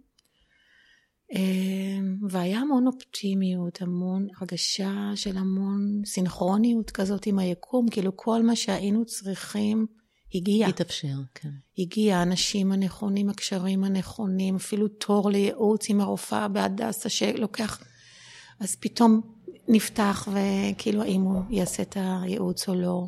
[2.30, 9.04] והיה המון אופטימיות, המון הרגשה של המון סינכרוניות כזאת עם היקום, כאילו כל מה שהיינו
[9.04, 9.86] צריכים
[10.34, 10.66] הגיע.
[10.68, 11.48] התאפשר, כן.
[11.78, 17.82] הגיע, האנשים הנכונים, הקשרים הנכונים, אפילו תור לייעוץ עם הרופאה בהדסה שלוקח,
[18.60, 19.20] אז פתאום
[19.68, 23.06] נפתח, וכאילו האם הוא יעשה את הייעוץ או לא.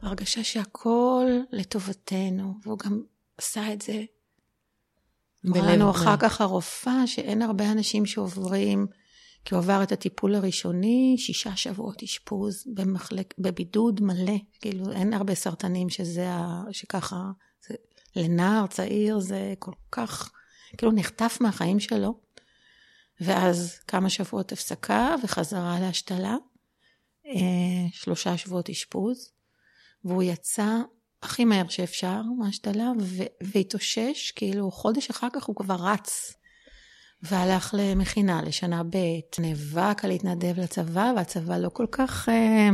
[0.00, 3.02] הרגשה שהכל לטובתנו, והוא גם
[3.38, 4.04] עשה את זה.
[5.46, 8.86] אמרה לנו אחר כך הרופאה שאין הרבה אנשים שעוברים
[9.46, 15.34] כי הוא עבר את הטיפול הראשוני, שישה שבועות אשפוז במחלק, בבידוד מלא, כאילו אין הרבה
[15.34, 16.28] סרטנים שזה,
[16.70, 17.30] שככה,
[17.68, 17.74] זה,
[18.16, 20.30] לנער צעיר זה כל כך,
[20.76, 22.20] כאילו נחטף מהחיים שלו,
[23.20, 26.36] ואז כמה שבועות הפסקה וחזרה להשתלה,
[27.26, 29.32] אה, שלושה שבועות אשפוז,
[30.06, 30.80] והוא יצא
[31.22, 32.92] הכי מהר שאפשר מהשתלה,
[33.42, 36.34] והתאושש, כאילו חודש אחר כך הוא כבר רץ.
[37.22, 42.68] והלך למכינה לשנה ב', נאבק על להתנדב לצבא, והצבא לא כל כך אה,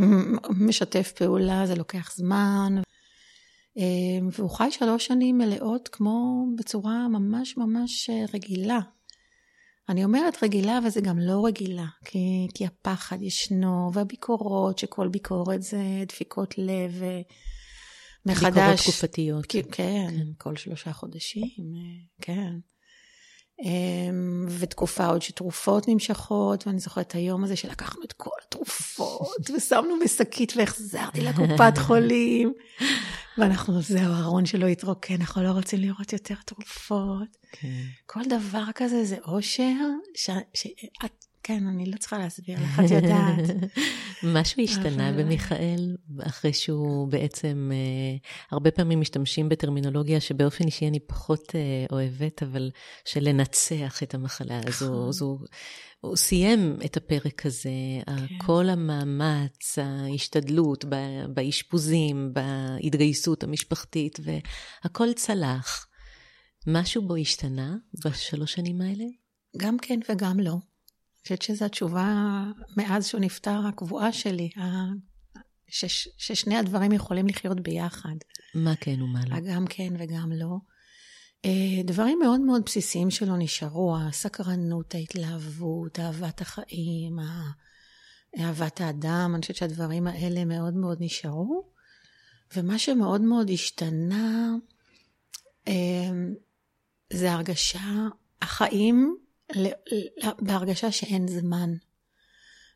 [0.69, 2.75] משתף פעולה, זה לוקח זמן.
[3.79, 8.81] אה, והוא חי שלוש שנים מלאות כמו בצורה ממש ממש אה, רגילה.
[9.89, 15.63] אני אומרת רגילה, אבל זה גם לא רגילה, כי, כי הפחד ישנו, והביקורות, שכל ביקורת
[15.63, 17.03] זה דפיקות לב
[18.27, 18.47] מחדש.
[18.55, 19.47] ביקורות תקופתיות.
[19.49, 21.73] כן, כן, כל שלושה חודשים,
[22.21, 22.53] כן.
[23.61, 29.95] אמ, ותקופה עוד שתרופות נמשכות, ואני זוכרת את היום הזה שלקחנו את כל התרופות ושמנו
[30.05, 32.53] בשקית והחזרתי לקופת חולים.
[33.39, 37.37] ואנחנו, זהו, הארון שלו התרוקן, אנחנו לא רוצים לראות יותר תרופות.
[37.53, 37.83] כן.
[38.07, 39.75] כל דבר כזה זה אושר,
[40.15, 43.73] שאת כן, אני לא צריכה להסביר לך, את יודעת.
[44.35, 45.13] משהו השתנה.
[45.13, 48.17] במיכאל, אחרי שהוא בעצם, אה,
[48.51, 52.71] הרבה פעמים משתמשים בטרמינולוגיה שבאופן אישי אני פחות אה, אוהבת, אבל
[53.05, 55.09] של לנצח את המחלה הזו.
[55.09, 55.39] אז הוא,
[56.01, 57.71] הוא סיים את הפרק הזה,
[58.07, 58.39] כן.
[58.39, 60.85] כל המאמץ, ההשתדלות
[61.35, 65.87] באשפוזים, בהתגייסות המשפחתית, והכל צלח.
[66.67, 69.05] משהו בו השתנה בשלוש שנים האלה?
[69.57, 70.57] גם כן וגם לא.
[71.23, 72.43] חושבת שזו התשובה
[72.77, 74.51] מאז שהוא נפטר, הקבועה שלי,
[75.69, 78.15] שש, ששני הדברים יכולים לחיות ביחד.
[78.55, 79.37] מה כן ומה לא?
[79.41, 80.57] גם כן וגם לא.
[81.45, 87.17] אה, דברים מאוד מאוד בסיסיים שלו נשארו, הסקרנות, ההתלהבות, אהבת החיים,
[88.39, 91.73] אהבת האדם, אני חושבת שהדברים האלה מאוד מאוד נשארו.
[92.57, 94.55] ומה שמאוד מאוד השתנה,
[95.69, 96.11] אה,
[97.13, 98.09] זה הרגשה,
[98.43, 99.17] החיים
[100.39, 101.71] בהרגשה שאין זמן.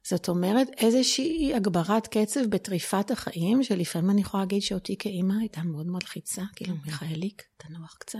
[0.08, 5.86] זאת אומרת, איזושהי הגברת קצב בטריפת החיים, שלפעמים אני יכולה להגיד שאותי כאימא הייתה מאוד
[5.86, 8.18] מלחיצה, כאילו, מיכאליק, תנוח קצת.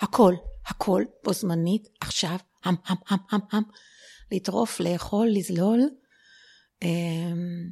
[0.00, 0.34] הכל,
[0.66, 3.62] הכל, בו זמנית, עכשיו, המ, המ, המ, המ, המ,
[4.32, 5.80] לטרוף, לאכול, לזלול,
[6.82, 7.70] אמ,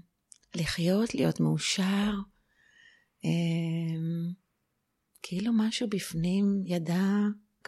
[0.55, 2.13] לחיות, להיות מאושר.
[3.25, 4.33] אמ,
[5.23, 7.05] כאילו משהו בפנים ידע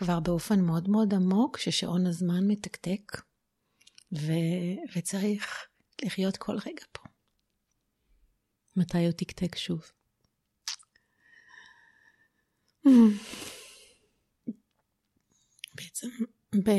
[0.01, 3.23] כבר באופן מאוד מאוד עמוק ששעון הזמן מתקתק,
[4.13, 4.33] ו...
[4.97, 5.67] וצריך
[6.05, 7.03] לחיות כל רגע פה.
[8.77, 9.83] מתי הוא תקתק שוב?
[15.75, 16.09] בעצם,
[16.65, 16.71] ב...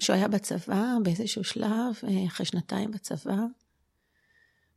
[0.00, 3.36] כשהוא היה בצבא, באיזשהו שלב, אה, אחרי שנתיים בצבא,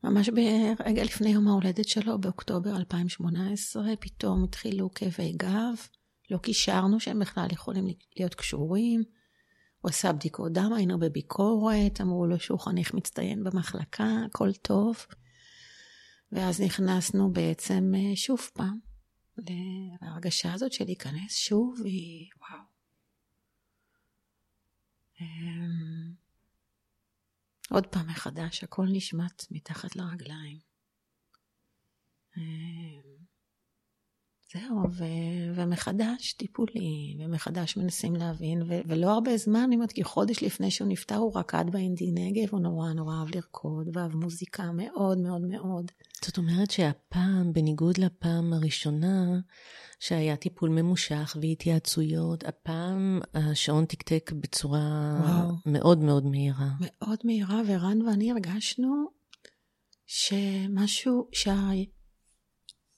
[0.03, 5.75] ממש ברגע לפני יום ההולדת שלו, באוקטובר 2018, פתאום התחילו כאבי גב.
[6.31, 9.03] לא קישרנו שהם בכלל יכולים להיות קשורים.
[9.81, 15.05] הוא עשה בדיקות דם, היינו בביקורת, אמרו לו שהוא חניך מצטיין במחלקה, הכל טוב.
[16.31, 18.79] ואז נכנסנו בעצם אה, שוב פעם
[20.01, 22.69] להרגשה הזאת של להיכנס שוב, היא וואו.
[27.71, 30.59] אמ, עוד פעם מחדש, הכל נשמט מתחת לרגליים.
[34.53, 40.43] זהו, ו- ומחדש טיפולי, ומחדש מנסים להבין, ו- ולא הרבה זמן, אני אומרת, כי חודש
[40.43, 45.17] לפני שהוא נפטר הוא רקד באינדי נגב, הוא נורא נורא אהב לרקוד, ואהב מוזיקה מאוד
[45.17, 45.91] מאוד מאוד.
[46.25, 49.39] זאת אומרת שהפעם, בניגוד לפעם הראשונה,
[49.99, 55.55] שהיה טיפול ממושך והתייעצויות, הפעם השעון תקתק בצורה וואו.
[55.65, 56.69] מאוד מאוד מהירה.
[56.79, 59.05] מאוד מהירה, ורן ואני הרגשנו
[60.05, 61.71] שמשהו, שה...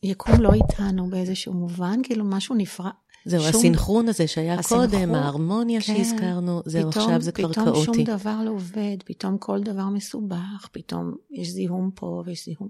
[0.04, 2.92] יקום לא איתנו באיזשהו מובן, כאילו משהו נפרד.
[3.26, 3.50] זהו, שום...
[3.50, 7.72] הסינכרון הזה שהיה הסינכרון, קודם, ההרמוניה כן, שהזכרנו, זהו, פתאום, עכשיו זה כבר כאוטי.
[7.72, 12.70] פתאום שום דבר לא עובד, פתאום כל דבר מסובך, פתאום יש זיהום פה ויש זיהום.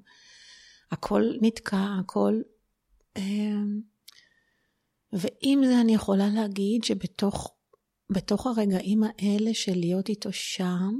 [0.91, 2.41] הכל נתקע, הכל...
[3.17, 3.82] אמ,
[5.13, 7.56] ועם זה אני יכולה להגיד שבתוך
[8.10, 10.91] בתוך הרגעים האלה של להיות איתו שם,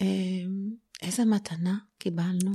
[0.00, 0.70] אמ,
[1.02, 2.52] איזה מתנה קיבלנו.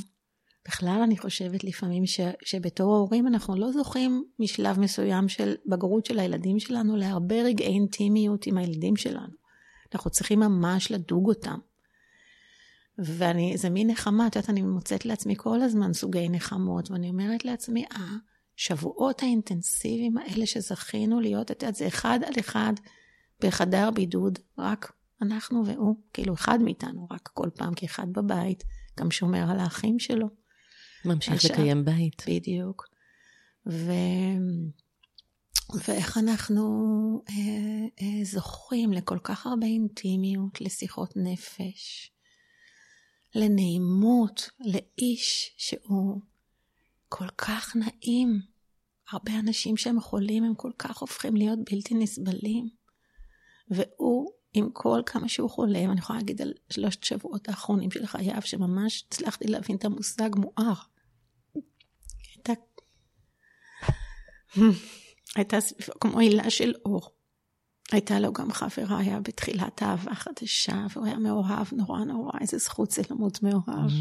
[0.68, 6.20] בכלל אני חושבת לפעמים ש, שבתור ההורים אנחנו לא זוכים משלב מסוים של בגרות של
[6.20, 9.34] הילדים שלנו להרבה רגעי אינטימיות עם הילדים שלנו.
[9.94, 11.58] אנחנו צריכים ממש לדוג אותם.
[12.98, 17.46] ואני, זה מין נחמה, את יודעת, אני מוצאת לעצמי כל הזמן סוגי נחמות, ואני אומרת
[17.46, 18.16] לעצמי, אה,
[18.56, 22.74] שבועות האינטנסיביים האלה שזכינו להיות, את יודעת, זה אחד על אחד
[23.42, 28.64] בחדר בידוד, רק אנחנו והוא, כאילו אחד מאיתנו, רק כל פעם כאחד בבית,
[29.00, 30.28] גם שומר על האחים שלו.
[31.08, 32.24] ממשיך עכשיו, לקיים בית.
[32.28, 32.88] בדיוק.
[33.70, 33.92] ו...
[35.88, 36.64] ואיך אנחנו
[37.30, 42.12] אה, אה, זוכים לכל כך הרבה אינטימיות, לשיחות נפש,
[43.36, 46.22] לנעימות, לאיש שהוא
[47.10, 48.42] כל כך נעים.
[49.12, 52.70] הרבה אנשים שהם חולים הם כל כך הופכים להיות בלתי נסבלים.
[53.70, 58.42] והוא, עם כל כמה שהוא חולם, אני יכולה להגיד על שלושת שבועות האחרונים של חייו,
[58.42, 60.74] שממש הצלחתי להבין את המושג מואר.
[62.36, 62.54] הייתה,
[65.36, 67.18] הייתה סביבו כמו הילה של אור.
[67.92, 72.92] הייתה לו גם חברה, היה בתחילת אהבה חדשה, והוא היה מאוהב נורא נורא, איזה זכות
[72.92, 73.92] זה למות מאוהב.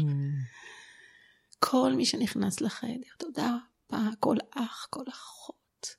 [1.59, 3.57] כל מי שנכנס לחדר, תודה
[3.91, 5.95] רבה, כל אח, כל אחות.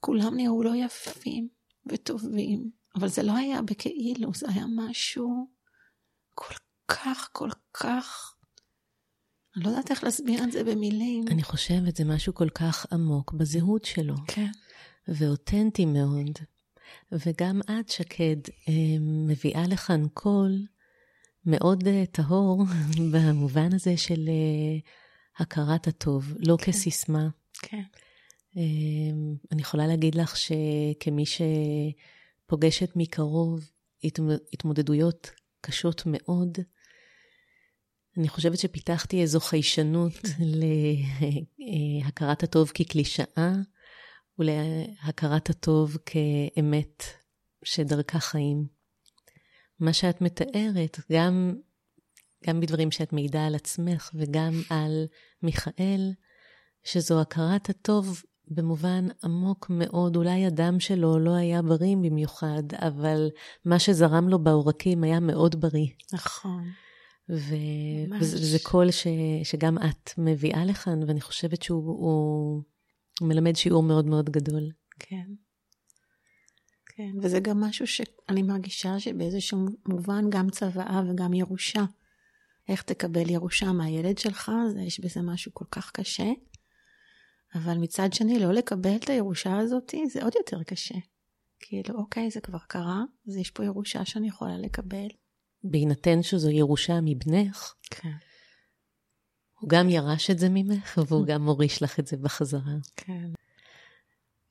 [0.00, 1.48] כולם נראו לו יפים
[1.86, 5.50] וטובים, אבל זה לא היה בכאילו, זה היה משהו
[6.34, 6.54] כל
[6.88, 8.34] כך, כל כך
[9.56, 11.24] אני לא יודעת איך להסביר את זה במילים.
[11.28, 14.14] אני חושבת, זה משהו כל כך עמוק בזהות שלו.
[14.26, 14.50] כן.
[15.08, 16.38] ואותנטי מאוד.
[17.12, 18.36] וגם את, שקד,
[18.68, 20.66] אה, מביאה לכאן קול
[21.46, 22.64] מאוד אה, טהור
[23.12, 24.78] במובן הזה של אה,
[25.38, 26.72] הכרת הטוב, לא כן.
[26.72, 27.28] כסיסמה.
[27.62, 27.82] כן.
[29.52, 31.24] אני יכולה להגיד לך שכמי
[32.46, 33.70] שפוגשת מקרוב
[34.52, 36.58] התמודדויות קשות מאוד,
[38.18, 40.12] אני חושבת שפיתחתי איזו חיישנות
[42.02, 43.52] להכרת הטוב כקלישאה
[44.38, 47.02] ולהכרת הטוב כאמת
[47.64, 48.66] שדרכה חיים.
[49.80, 51.54] מה שאת מתארת, גם,
[52.46, 55.06] גם בדברים שאת מעידה על עצמך וגם על
[55.42, 56.12] מיכאל,
[56.84, 63.28] שזו הכרת הטוב במובן עמוק מאוד, אולי הדם שלו לא היה בריא במיוחד, אבל
[63.64, 65.88] מה שזרם לו בעורקים היה מאוד בריא.
[66.12, 66.64] נכון.
[67.28, 67.54] ו...
[68.20, 69.06] וזה קול ש...
[69.44, 72.62] שגם את מביאה לכאן, ואני חושבת שהוא הוא...
[73.20, 74.70] הוא מלמד שיעור מאוד מאוד גדול.
[74.98, 75.26] כן.
[76.86, 79.58] כן, וזה גם משהו שאני מרגישה שבאיזשהו
[79.88, 81.84] מובן גם צוואה וגם ירושה.
[82.68, 86.30] איך תקבל ירושה מהילד שלך, זה, יש בזה משהו כל כך קשה.
[87.54, 90.94] אבל מצד שני, לא לקבל את הירושה הזאת, זה עוד יותר קשה.
[91.60, 95.08] כאילו, אוקיי, זה כבר קרה, אז יש פה ירושה שאני יכולה לקבל.
[95.64, 98.12] בהינתן שזו ירושה מבנך, כן.
[99.58, 102.76] הוא גם ירש את זה ממך, והוא גם מוריש לך את זה בחזרה.
[102.96, 103.30] כן.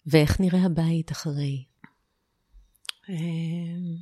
[0.06, 1.66] ואיך נראה הבית אחרי?
[3.10, 3.96] אמ,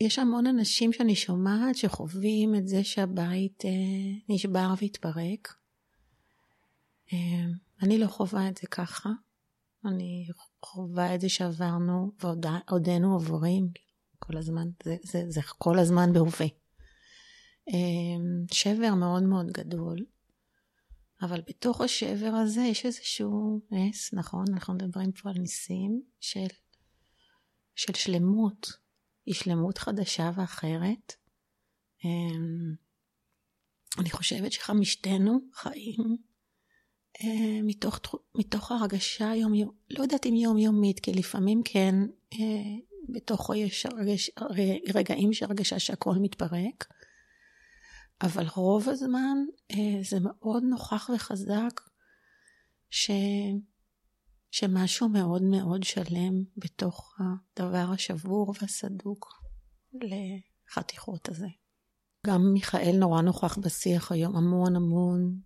[0.00, 3.70] יש המון אנשים שאני שומעת שחווים את זה שהבית אה,
[4.28, 5.54] נשבר והתפרק.
[7.12, 7.52] אמ,
[7.82, 9.10] אני לא חווה את זה ככה.
[9.84, 10.28] אני
[10.64, 13.70] חווה את זה שעברנו ועודנו עוברים.
[14.28, 16.46] כל הזמן, זה, זה, זה כל הזמן בהווה.
[17.68, 19.98] אמ, שבר מאוד מאוד גדול,
[21.22, 24.44] אבל בתוך השבר הזה יש איזשהו נס, נכון?
[24.52, 26.46] אנחנו מדברים פה על ניסים של,
[27.74, 28.72] של שלמות,
[29.26, 31.12] היא שלמות חדשה ואחרת.
[32.04, 32.74] אמ,
[33.98, 36.16] אני חושבת שחמישתנו חיים
[37.24, 38.00] אה, מתוך,
[38.34, 39.52] מתוך הרגשה יום,
[39.90, 41.94] לא יודעת אם יומיומית, כי לפעמים כן,
[42.32, 44.30] אה, בתוכו יש רגש,
[44.94, 46.86] רגעים של הרגשה שהכל מתפרק,
[48.22, 49.36] אבל רוב הזמן
[49.70, 51.80] אה, זה מאוד נוכח וחזק
[52.90, 53.10] ש,
[54.50, 59.28] שמשהו מאוד מאוד שלם בתוך הדבר השבור והסדוק
[59.92, 61.46] לחתיכות הזה.
[62.26, 65.40] גם מיכאל נורא נוכח בשיח היום, המון המון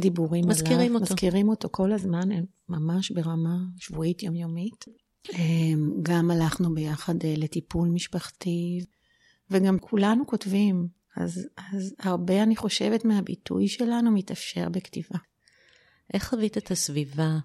[0.00, 0.94] דיבורים מזכירים עליו.
[0.94, 1.14] אותו.
[1.14, 2.28] מזכירים אותו כל הזמן,
[2.68, 4.84] ממש ברמה שבועית יומיומית.
[5.32, 8.80] אמ, גם הלכנו ביחד אה, לטיפול משפחתי,
[9.50, 10.88] וגם כולנו כותבים.
[11.16, 15.18] אז, אז הרבה, אני חושבת, מהביטוי שלנו מתאפשר בכתיבה.
[16.14, 17.38] איך חווית את הסביבה?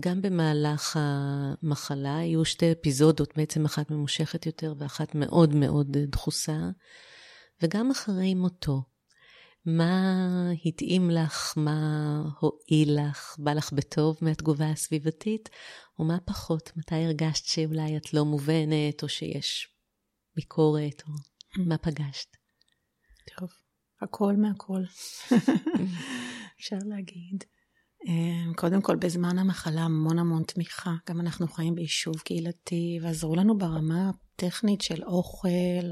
[0.00, 6.58] גם במהלך המחלה היו שתי אפיזודות, בעצם אחת ממושכת יותר ואחת מאוד מאוד דחוסה,
[7.62, 8.82] וגם אחרי מותו.
[9.66, 15.48] מה התאים לך, מה הועיל לך, בא לך בטוב מהתגובה הסביבתית,
[15.98, 19.68] ומה פחות, מתי הרגשת שאולי את לא מובנת, או שיש
[20.36, 21.12] ביקורת, או
[21.66, 22.36] מה פגשת?
[23.38, 23.48] טוב,
[24.02, 24.82] הכל מהכל,
[26.58, 27.44] אפשר להגיד.
[28.06, 30.94] אמ, קודם כל, בזמן המחלה המון המון תמיכה.
[31.08, 35.86] גם אנחנו חיים ביישוב קהילתי, ועזרו לנו ברמה הטכנית של אוכל.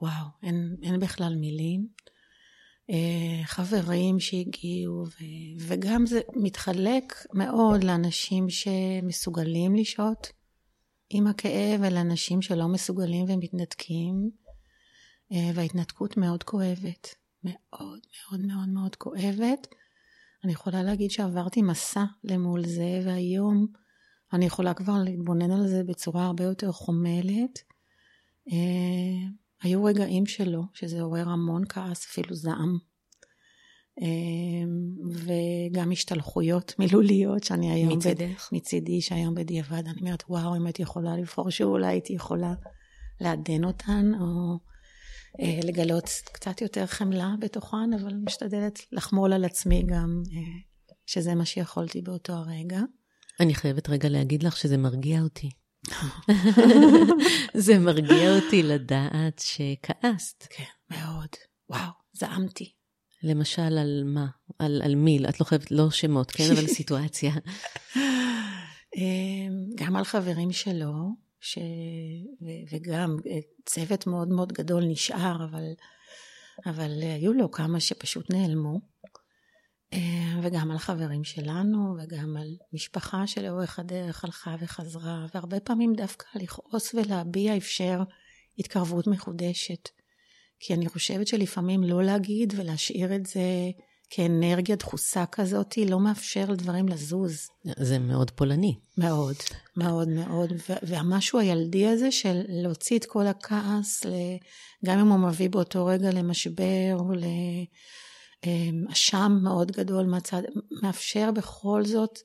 [0.00, 1.88] וואו, אין, אין בכלל מילים.
[2.90, 5.24] אה, חברים שהגיעו, ו...
[5.58, 10.32] וגם זה מתחלק מאוד לאנשים שמסוגלים לשהות
[11.10, 14.30] עם הכאב, ולאנשים שלא מסוגלים ומתנתקים,
[15.32, 19.66] אה, וההתנתקות מאוד כואבת, מאוד מאוד מאוד מאוד כואבת.
[20.44, 23.66] אני יכולה להגיד שעברתי מסע למול זה, והיום
[24.32, 27.62] אני יכולה כבר להתבונן על זה בצורה הרבה יותר חומלת.
[29.62, 32.78] היו רגעים שלו, שזה עורר המון כעס, אפילו זעם.
[34.00, 37.96] אמ, וגם השתלחויות מילוליות שאני היום...
[37.96, 38.48] מצידך?
[38.52, 38.56] ב...
[38.56, 42.54] מצידי, שהיום בדיעבד אני אומרת, וואו, אם הייתי יכולה לבחור שאולי הייתי יכולה
[43.20, 44.58] לעדן אותן, או
[45.40, 50.60] אה, לגלות קצת יותר חמלה בתוכן, אבל משתדלת לחמול על עצמי גם, אה,
[51.06, 52.80] שזה מה שיכולתי באותו הרגע.
[53.40, 55.50] אני חייבת רגע להגיד לך שזה מרגיע אותי.
[57.64, 60.46] זה מרגיע אותי לדעת שכעסת.
[60.50, 61.28] כן, מאוד.
[61.70, 62.72] וואו, זעמתי.
[63.22, 64.26] למשל, על מה?
[64.58, 65.18] על, על מי?
[65.28, 66.44] את לא חייבת, לא שמות, כן?
[66.52, 67.32] אבל סיטואציה.
[68.96, 70.92] אמ, גם על חברים שלו,
[71.40, 71.58] ש...
[72.72, 75.64] וגם אה, צוות מאוד מאוד גדול נשאר, אבל,
[76.66, 78.80] אבל היו לו כמה שפשוט נעלמו.
[79.92, 86.26] אה, וגם על חברים שלנו, וגם על משפחה שלאורך הדרך הלכה וחזרה, והרבה פעמים דווקא
[86.34, 88.02] לכעוס ולהביע אפשר
[88.58, 89.88] התקרבות מחודשת.
[90.60, 93.40] כי אני חושבת שלפעמים לא להגיד ולהשאיר את זה
[94.10, 97.48] כאנרגיה דחוסה כזאת, לא מאפשר לדברים לזוז.
[97.64, 98.74] זה מאוד פולני.
[98.98, 99.36] מאוד,
[99.76, 100.52] מאוד מאוד.
[100.82, 104.06] והמשהו הילדי הזה של להוציא את כל הכעס,
[104.84, 107.24] גם אם הוא מביא באותו רגע למשבר או ל...
[108.46, 110.42] אמ, אשם מאוד גדול מהצד,
[110.82, 112.18] מאפשר בכל זאת,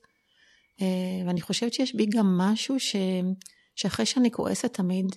[0.80, 2.96] אה, ואני חושבת שיש בי גם משהו ש,
[3.76, 5.16] שאחרי שאני כועסת תמיד,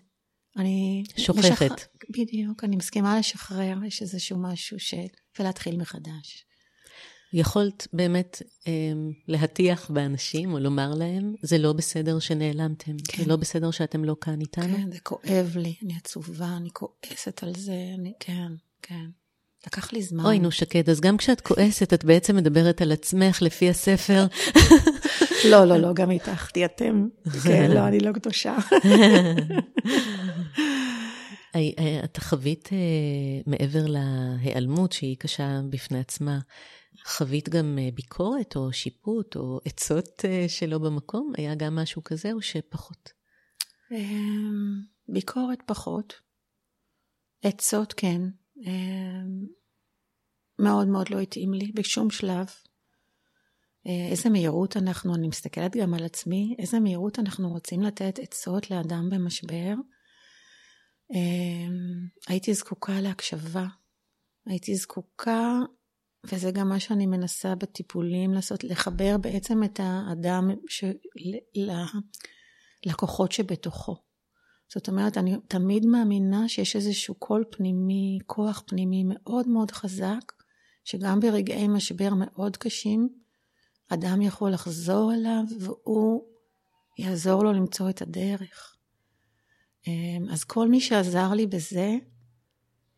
[0.58, 1.04] אני...
[1.18, 1.72] שוכחת.
[1.72, 1.88] משח...
[2.10, 4.94] בדיוק, אני מסכימה לשחרר, יש איזשהו משהו ש...
[5.40, 6.46] ולהתחיל מחדש.
[7.34, 8.72] יכולת באמת אה,
[9.28, 13.24] להטיח באנשים או לומר להם, זה לא בסדר שנעלמתם, כן.
[13.24, 14.78] זה לא בסדר שאתם לא כאן איתנו?
[14.78, 19.06] כן, זה כואב לי, אני עצובה, אני כועסת על זה, אני, כן, כן.
[19.68, 20.26] לקח לי זמן.
[20.26, 24.26] אוי, נו, שקד, אז גם כשאת כועסת, את בעצם מדברת על עצמך לפי הספר.
[25.52, 27.08] לא, לא, לא, גם איתך, אתם.
[27.44, 28.58] כן, לא, אני לא קדושה.
[32.04, 32.78] את חווית, אה,
[33.46, 36.40] מעבר להיעלמות, שהיא קשה בפני עצמה,
[37.06, 41.34] חווית גם אה, ביקורת או שיפוט או עצות אה, שלא במקום?
[41.38, 43.10] היה גם משהו כזה או שפחות?
[43.92, 46.14] אמ, ביקורת פחות.
[47.44, 48.22] עצות כן.
[48.58, 49.46] אמ,
[50.60, 52.46] מאוד מאוד לא התאים לי בשום שלב.
[53.88, 58.72] אה, איזה מהירות אנחנו, אני מסתכלת גם על עצמי, איזה מהירות אנחנו רוצים לתת עצות
[58.72, 59.74] לאדם במשבר.
[61.14, 63.66] אמ, הייתי זקוקה להקשבה,
[64.46, 65.60] הייתי זקוקה,
[66.26, 70.84] וזה גם מה שאני מנסה בטיפולים לעשות, לחבר בעצם את האדם ש...
[72.86, 74.05] לכוחות שבתוכו.
[74.70, 80.32] זאת אומרת, אני תמיד מאמינה שיש איזשהו קול פנימי, כוח פנימי מאוד מאוד חזק,
[80.84, 83.10] שגם ברגעי משבר מאוד קשים,
[83.90, 86.24] אדם יכול לחזור אליו והוא
[86.98, 88.76] יעזור לו למצוא את הדרך.
[89.88, 91.96] אמ, אז כל מי שעזר לי בזה,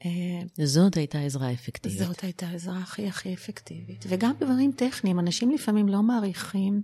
[0.05, 1.97] אה, זאת הייתה עזרה אפקטיבית.
[1.97, 4.05] זאת הייתה העזרה הכי הכי אפקטיבית.
[4.07, 6.81] וגם דברים טכניים, אנשים לפעמים לא מעריכים,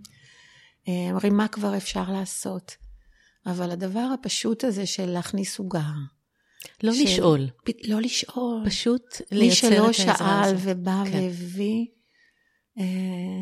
[0.88, 2.83] אומרים מה כבר אפשר לעשות.
[3.46, 5.92] אבל הדבר הפשוט הזה של להכניס עוגה.
[6.84, 7.04] לא של...
[7.04, 7.50] לשאול.
[7.66, 7.70] פ...
[7.88, 8.64] לא לשאול.
[8.66, 10.02] פשוט לייצר את העזרה הזאת.
[10.02, 11.18] מי שלא שאל ובא כן.
[11.18, 11.86] והביא.
[12.80, 12.84] Uh,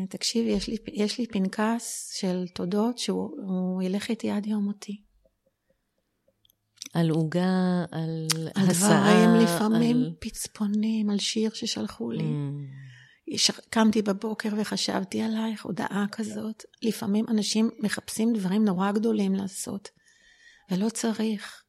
[0.08, 5.02] תקשיבי, יש לי, יש לי פנקס של תודות שהוא ילך איתי עד יום מותי.
[6.94, 10.12] על עוגה, על על הסעה, דברים לפעמים על...
[10.20, 12.22] פצפונים, על שיר ששלחו לי.
[12.22, 12.81] Mm.
[13.70, 16.64] קמתי בבוקר וחשבתי עלייך, הודעה כזאת.
[16.82, 19.88] לפעמים אנשים מחפשים דברים נורא גדולים לעשות,
[20.70, 21.62] ולא צריך.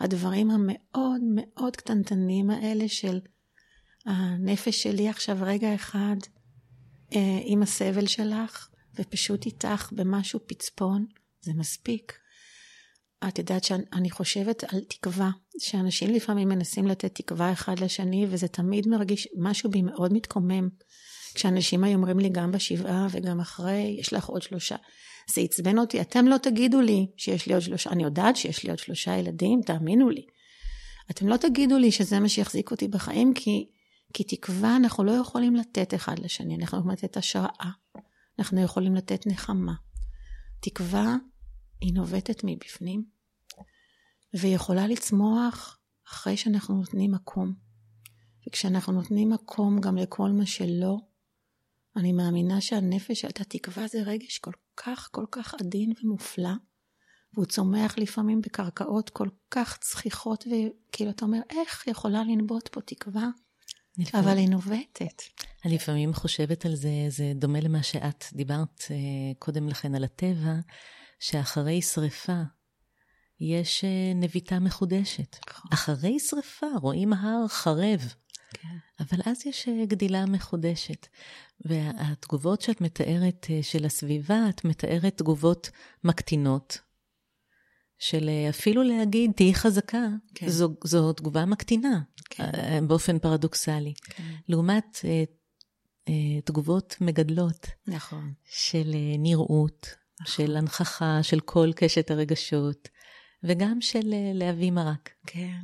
[0.00, 3.20] הדברים המאוד מאוד קטנטנים האלה של
[4.06, 6.16] הנפש שלי עכשיו רגע אחד
[7.14, 11.06] אה, עם הסבל שלך, ופשוט איתך במשהו פצפון,
[11.40, 12.23] זה מספיק.
[13.28, 18.88] את יודעת שאני חושבת על תקווה, שאנשים לפעמים מנסים לתת תקווה אחד לשני, וזה תמיד
[18.88, 20.68] מרגיש, משהו בי מאוד מתקומם.
[21.34, 24.76] כשאנשים היו אומרים לי גם בשבעה וגם אחרי, יש לך עוד שלושה.
[25.34, 28.70] זה עצבן אותי, אתם לא תגידו לי שיש לי עוד שלושה, אני יודעת שיש לי
[28.70, 30.26] עוד שלושה ילדים, תאמינו לי.
[31.10, 33.70] אתם לא תגידו לי שזה מה שיחזיק אותי בחיים, כי,
[34.12, 37.70] כי תקווה אנחנו לא יכולים לתת אחד לשני, אנחנו יכולים לתת השראה,
[38.38, 39.74] אנחנו יכולים לתת נחמה.
[40.60, 41.16] תקווה
[41.80, 43.04] היא נובטת מבפנים,
[44.34, 45.78] והיא יכולה לצמוח
[46.08, 47.54] אחרי שאנחנו נותנים מקום.
[48.48, 50.96] וכשאנחנו נותנים מקום גם לכל מה שלא,
[51.96, 56.52] אני מאמינה שהנפש של התקווה זה רגש כל כך כל כך עדין ומופלא,
[57.34, 63.28] והוא צומח לפעמים בקרקעות כל כך צחיחות, וכאילו אתה אומר, איך יכולה לנבוט פה תקווה?
[63.98, 65.22] לפעמים, אבל היא נובטת.
[65.64, 68.90] אני לפעמים חושבת על זה, זה דומה למה שאת דיברת uh,
[69.38, 70.54] קודם לכן על הטבע,
[71.20, 72.42] שאחרי שריפה
[73.40, 75.36] יש uh, נביטה מחודשת.
[75.50, 75.70] נכון.
[75.72, 78.14] אחרי שריפה רואים הר חרב.
[78.52, 78.76] כן.
[79.00, 81.06] אבל אז יש uh, גדילה מחודשת.
[81.64, 85.70] והתגובות שאת מתארת uh, של הסביבה, את מתארת תגובות
[86.04, 86.78] מקטינות.
[87.98, 90.48] של אפילו להגיד, תהיי חזקה, כן.
[90.48, 92.88] זו, זו תגובה מקטינה, כן.
[92.88, 93.94] באופן פרדוקסלי.
[94.04, 94.34] כן.
[94.48, 94.98] לעומת
[96.44, 97.66] תגובות מגדלות.
[97.86, 98.32] נכון.
[98.44, 99.88] של נראות,
[100.20, 100.46] נכון.
[100.46, 102.88] של הנכחה, של כל קשת הרגשות,
[103.44, 105.10] וגם של uh, להביא מרק.
[105.26, 105.58] כן,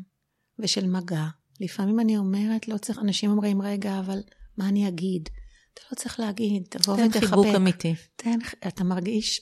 [0.59, 1.27] ושל מגע.
[1.61, 4.19] לפעמים אני אומרת, לא צריך, אנשים אומרים, רגע, אבל
[4.57, 5.29] מה אני אגיד?
[5.75, 7.13] אתה לא צריך להגיד, תבוא ותחבק.
[7.13, 7.95] תן חיבוק אמיתי.
[8.17, 9.41] תן, אתה מרגיש,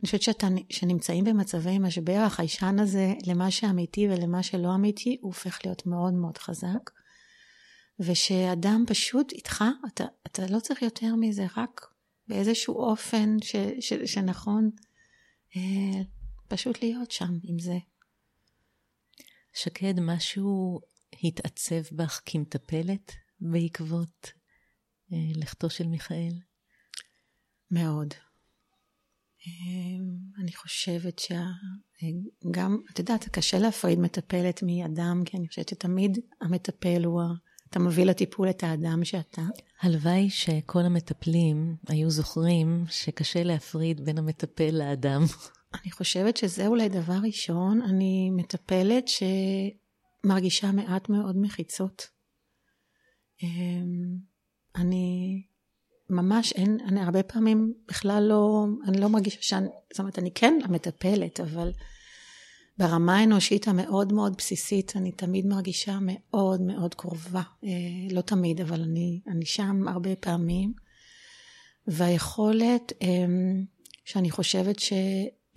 [0.00, 5.58] אני חושבת שאתה, שנמצאים במצבי משבר, החיישן הזה למה שאמיתי ולמה שלא אמיתי, הוא הופך
[5.64, 6.90] להיות מאוד מאוד חזק.
[8.00, 11.80] ושאדם פשוט איתך, אתה, אתה לא צריך יותר מזה, רק
[12.28, 14.70] באיזשהו אופן ש, ש, שנכון
[15.56, 16.02] אה,
[16.48, 17.78] פשוט להיות שם עם זה.
[19.54, 20.80] שקד, משהו
[21.24, 24.32] התעצב בך כמטפלת בעקבות
[25.12, 26.32] אה, לכתו של מיכאל?
[27.70, 28.14] מאוד.
[29.46, 37.04] אה, אני חושבת שגם, את יודעת, קשה להפריד מטפלת מאדם, כי אני חושבת שתמיד המטפל
[37.04, 37.22] הוא,
[37.70, 39.42] אתה מביא לטיפול את האדם שאתה.
[39.80, 45.22] הלוואי שכל המטפלים היו זוכרים שקשה להפריד בין המטפל לאדם.
[45.74, 47.82] אני חושבת שזה אולי דבר ראשון.
[47.82, 49.04] אני מטפלת
[50.24, 52.06] שמרגישה מעט מאוד מחיצות.
[53.42, 54.16] אמ,
[54.76, 55.42] אני
[56.10, 60.58] ממש אין, אני הרבה פעמים בכלל לא, אני לא מרגישה שאני, זאת אומרת, אני כן
[60.64, 61.72] המטפלת, אבל
[62.78, 67.42] ברמה האנושית המאוד מאוד בסיסית, אני תמיד מרגישה מאוד מאוד קרובה.
[67.64, 67.68] אה,
[68.10, 70.72] לא תמיד, אבל אני, אני שם הרבה פעמים.
[71.86, 73.64] והיכולת אמ,
[74.04, 74.92] שאני חושבת ש,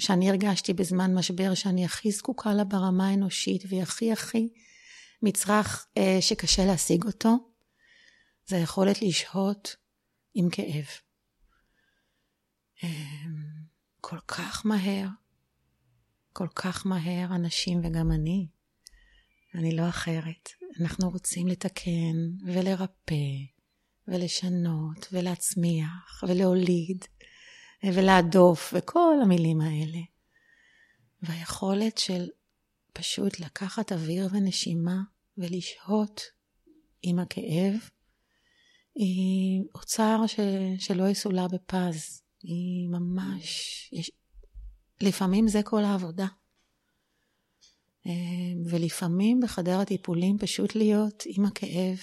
[0.02, 4.50] שאני הרגשתי בזמן משבר, שאני הכי זקוקה לה ברמה האנושית, והיא הכי הכי
[5.22, 7.38] מצרך אה, שקשה להשיג אותו,
[8.48, 9.76] זה היכולת לשהות
[10.34, 10.86] עם כאב.
[12.84, 12.90] אמ,
[14.02, 15.08] כל כך מהר,
[16.34, 18.48] כל כך מהר אנשים וגם אני,
[19.56, 20.50] אני לא אחרת.
[20.80, 23.26] אנחנו רוצים לתקן ולרפא
[24.08, 27.06] ולשנות ולהצמיח ולהוליד
[27.86, 30.00] ולהדוף וכל המילים האלה.
[31.22, 32.30] והיכולת של
[32.94, 35.02] פשוט לקחת אוויר ונשימה
[35.38, 36.22] ולשהות
[37.02, 37.74] עם הכאב
[38.96, 40.40] היא אוצר ש...
[40.80, 42.22] שלא יסולא בפז.
[42.44, 44.12] היא ממש, יש...
[45.02, 46.28] לפעמים זה כל העבודה.
[48.08, 48.12] אה,
[48.66, 51.98] ולפעמים בחדר הטיפולים פשוט להיות עם הכאב,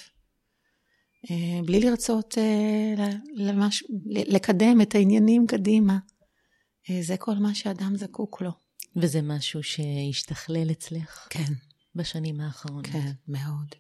[1.64, 3.84] בלי לרצות אה, למש...
[4.06, 5.98] לקדם את העניינים קדימה.
[7.00, 8.50] זה כל מה שאדם זקוק לו.
[8.96, 11.26] וזה משהו שהשתכלל אצלך?
[11.30, 11.52] כן.
[11.94, 12.86] בשנים האחרונות.
[12.86, 13.74] כן, מאוד,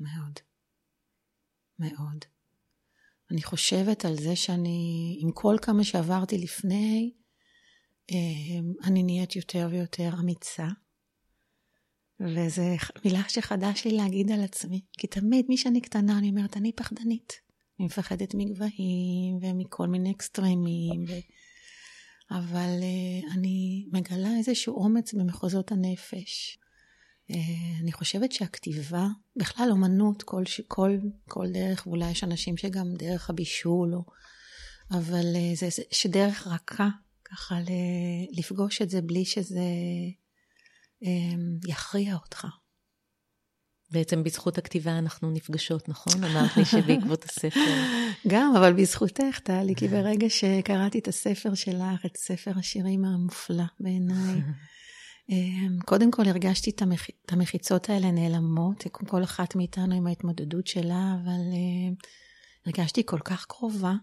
[0.00, 0.40] מאוד,
[1.78, 2.24] מאוד.
[3.30, 7.12] אני חושבת על זה שאני, עם כל כמה שעברתי לפני,
[8.84, 10.68] אני נהיית יותר ויותר אמיצה.
[12.24, 12.62] וזו
[13.04, 14.80] מילה שחדש לי להגיד על עצמי.
[14.92, 17.32] כי תמיד, מי שאני קטנה, אני אומרת, אני פחדנית.
[17.78, 21.04] אני מפחדת מגבהים ומכל מיני אקסטרימים.
[21.08, 21.12] ו...
[22.30, 26.58] אבל uh, אני מגלה איזשהו אומץ במחוזות הנפש.
[27.32, 27.34] Uh,
[27.82, 29.06] אני חושבת שהכתיבה,
[29.36, 30.98] בכלל אומנות, כל, כל,
[31.28, 34.04] כל דרך, ואולי יש אנשים שגם דרך הבישול, או,
[34.90, 36.88] אבל uh, זה, זה שדרך רכה,
[37.24, 37.58] ככה
[38.32, 39.60] לפגוש את זה בלי שזה
[41.66, 42.46] יכריע אותך.
[43.90, 46.24] בעצם בזכות הכתיבה אנחנו נפגשות, נכון?
[46.24, 47.60] אמרת לי שבעקבות הספר.
[48.32, 54.40] גם, אבל בזכותך, טלי, כי ברגע שקראתי את הספר שלך, את ספר השירים המופלא בעיניי,
[55.30, 57.06] אמ, קודם כל הרגשתי את, המח...
[57.26, 62.06] את המחיצות האלה נעלמות, כל אחת מאיתנו עם ההתמודדות שלה, אבל uh,
[62.66, 63.94] הרגשתי כל כך קרובה,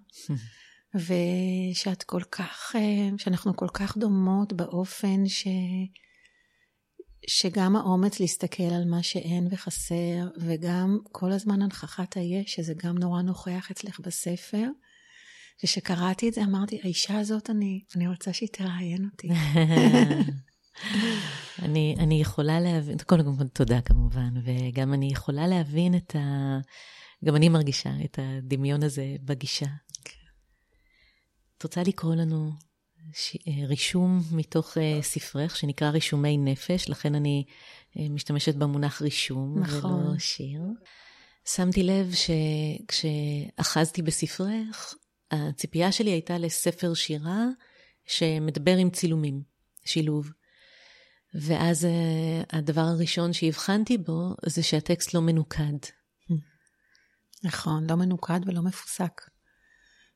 [1.05, 5.47] ושאת כל כך, uh, שאנחנו כל כך דומות באופן ש...
[7.27, 13.21] שגם האומץ להסתכל על מה שאין וחסר, וגם כל הזמן הנכחת היש, שזה גם נורא
[13.21, 14.67] נוכח אצלך בספר.
[15.59, 19.29] וכשקראתי את זה אמרתי, האישה הזאת, אני, אני רוצה שהיא תראיין אותי.
[21.65, 26.59] אני, אני יכולה להבין, קודם כל תודה כמובן, וגם אני יכולה להבין את ה...
[27.25, 29.65] גם אני מרגישה את הדמיון הזה בגישה.
[30.05, 30.27] כן.
[31.57, 32.51] את רוצה לקרוא לנו
[33.13, 33.35] ש...
[33.47, 39.93] אה, רישום מתוך uh, ספרך שנקרא רישומי נפש, לכן אני uh, משתמשת במונח רישום נכון.
[39.93, 40.61] ולא שיר.
[41.45, 44.95] שמתי לב שכשאחזתי בספרך,
[45.31, 47.45] הציפייה שלי הייתה לספר שירה
[48.05, 49.41] שמדבר עם צילומים,
[49.85, 50.31] שילוב.
[51.33, 51.87] ואז
[52.49, 55.77] הדבר הראשון שהבחנתי בו זה שהטקסט לא מנוקד.
[57.43, 59.21] נכון, לא מנוקד ולא מפוסק.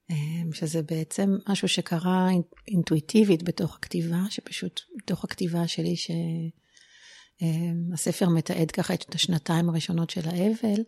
[0.10, 2.30] אמ, שזה בעצם משהו שקרה
[2.68, 5.96] אינטואיטיבית בתוך הכתיבה, שפשוט בתוך הכתיבה שלי,
[7.42, 10.84] שהספר אמ, מתעד ככה את השנתיים הראשונות של האבל,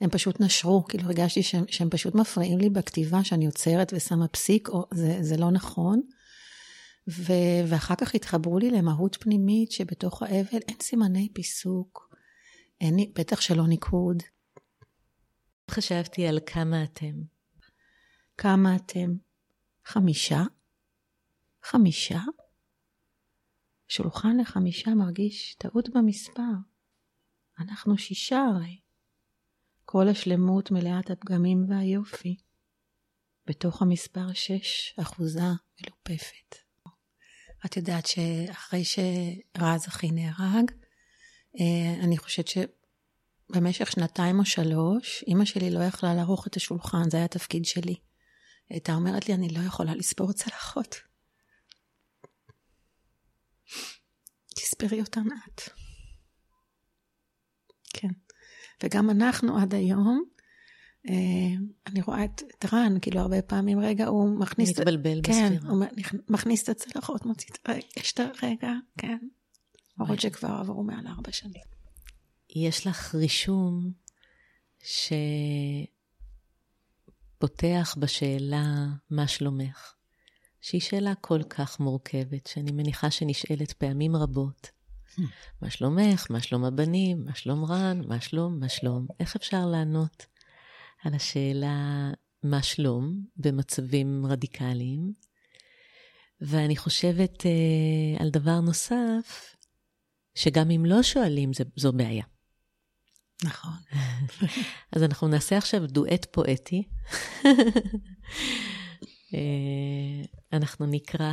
[0.00, 4.68] הם פשוט נשרו, כאילו הרגשתי שהם, שהם פשוט מפריעים לי בכתיבה, שאני עוצרת ושמה פסיק,
[4.68, 6.00] או, זה, זה לא נכון.
[7.08, 7.32] ו,
[7.66, 12.16] ואחר כך התחברו לי למהות פנימית שבתוך האבל אין סימני פיסוק,
[12.80, 14.22] אין, בטח שלא ניקוד.
[15.70, 17.35] חשבתי על כמה אתם.
[18.38, 19.16] כמה אתם?
[19.84, 20.42] חמישה?
[21.62, 22.20] חמישה?
[23.88, 26.52] שולחן לחמישה מרגיש טעות במספר.
[27.58, 28.80] אנחנו שישה הרי.
[29.84, 32.36] כל השלמות מלאת הפגמים והיופי.
[33.46, 35.40] בתוך המספר שש אחוזה
[35.80, 36.56] מלופפת.
[37.66, 40.70] את יודעת שאחרי שרז אחי נהרג,
[41.60, 47.16] אה, אני חושבת שבמשך שנתיים או שלוש, אימא שלי לא יכלה לערוך את השולחן, זה
[47.16, 47.94] היה התפקיד שלי.
[48.70, 50.96] הייתה אומרת לי, אני לא יכולה לספור צלחות.
[54.54, 55.60] תספרי אותן את.
[57.92, 58.08] כן.
[58.82, 60.24] וגם אנחנו עד היום,
[61.08, 61.14] אה,
[61.86, 62.42] אני רואה את,
[62.72, 64.78] רן, כאילו הרבה פעמים, רגע, הוא מכניס...
[64.78, 65.72] מתבלבל כן, בספירה.
[65.72, 65.84] הוא
[66.28, 69.18] מכניס את הצלחות, מוציא את הרגע, יש את הרגע, כן.
[69.98, 71.62] למרות שכבר עברו מעל ארבע שנים.
[72.56, 73.92] יש לך רישום
[74.82, 75.12] ש...
[77.46, 79.94] פותח בשאלה מה שלומך,
[80.60, 84.70] שהיא שאלה כל כך מורכבת, שאני מניחה שנשאלת פעמים רבות.
[85.16, 85.22] Hmm.
[85.62, 86.26] מה שלומך?
[86.30, 87.24] מה שלום הבנים?
[87.24, 88.00] מה שלום רן?
[88.06, 88.60] מה שלום?
[88.60, 89.06] מה שלום?
[89.20, 90.26] איך אפשר לענות
[91.04, 92.10] על השאלה
[92.42, 95.12] מה שלום במצבים רדיקליים?
[96.40, 99.56] ואני חושבת uh, על דבר נוסף,
[100.34, 102.24] שגם אם לא שואלים, זו בעיה.
[103.44, 103.72] נכון.
[104.92, 106.82] אז אנחנו נעשה עכשיו דואט פואטי.
[109.34, 111.32] אה, אנחנו נקרא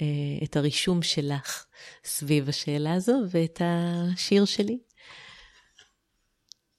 [0.00, 0.06] אה,
[0.44, 1.64] את הרישום שלך
[2.04, 4.78] סביב השאלה הזו ואת השיר שלי.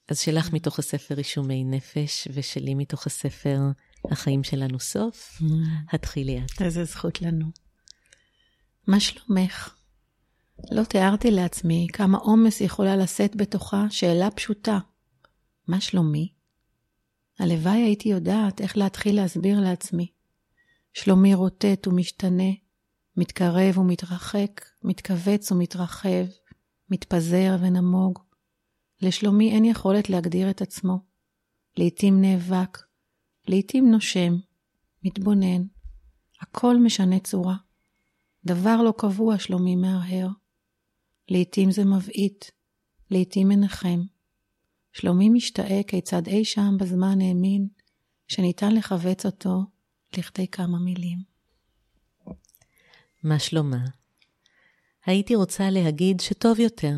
[0.08, 3.58] אז שלך מתוך הספר רישומי נפש, ושלי מתוך הספר
[4.10, 5.40] החיים שלנו סוף.
[5.92, 6.62] התחילי את.
[6.62, 7.46] איזה זכות לנו.
[8.86, 9.75] מה שלומך?
[10.70, 14.78] לא תיארתי לעצמי כמה עומס יכולה לשאת בתוכה שאלה פשוטה,
[15.68, 16.32] מה שלומי?
[17.38, 20.12] הלוואי הייתי יודעת איך להתחיל להסביר לעצמי.
[20.92, 22.52] שלומי רוטט ומשתנה,
[23.16, 26.24] מתקרב ומתרחק, מתכווץ ומתרחב,
[26.90, 28.18] מתפזר ונמוג.
[29.02, 30.98] לשלומי אין יכולת להגדיר את עצמו.
[31.76, 32.78] לעתים נאבק,
[33.48, 34.36] לעתים נושם,
[35.04, 35.62] מתבונן.
[36.40, 37.56] הכל משנה צורה.
[38.44, 40.28] דבר לא קבוע שלומי מהרהר.
[41.28, 42.50] לעתים זה מבעית,
[43.10, 44.00] לעתים מנחם.
[44.92, 47.68] שלומי משתאה כיצד אי שם בזמן האמין
[48.28, 49.62] שניתן לכווץ אותו
[50.16, 51.18] לכדי כמה מילים.
[53.22, 53.84] מה שלומה?
[55.06, 56.94] הייתי רוצה להגיד שטוב יותר,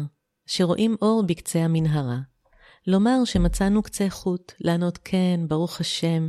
[0.46, 2.18] שרואים אור בקצה המנהרה.
[2.86, 6.28] לומר שמצאנו קצה חוט, לענות כן, ברוך השם,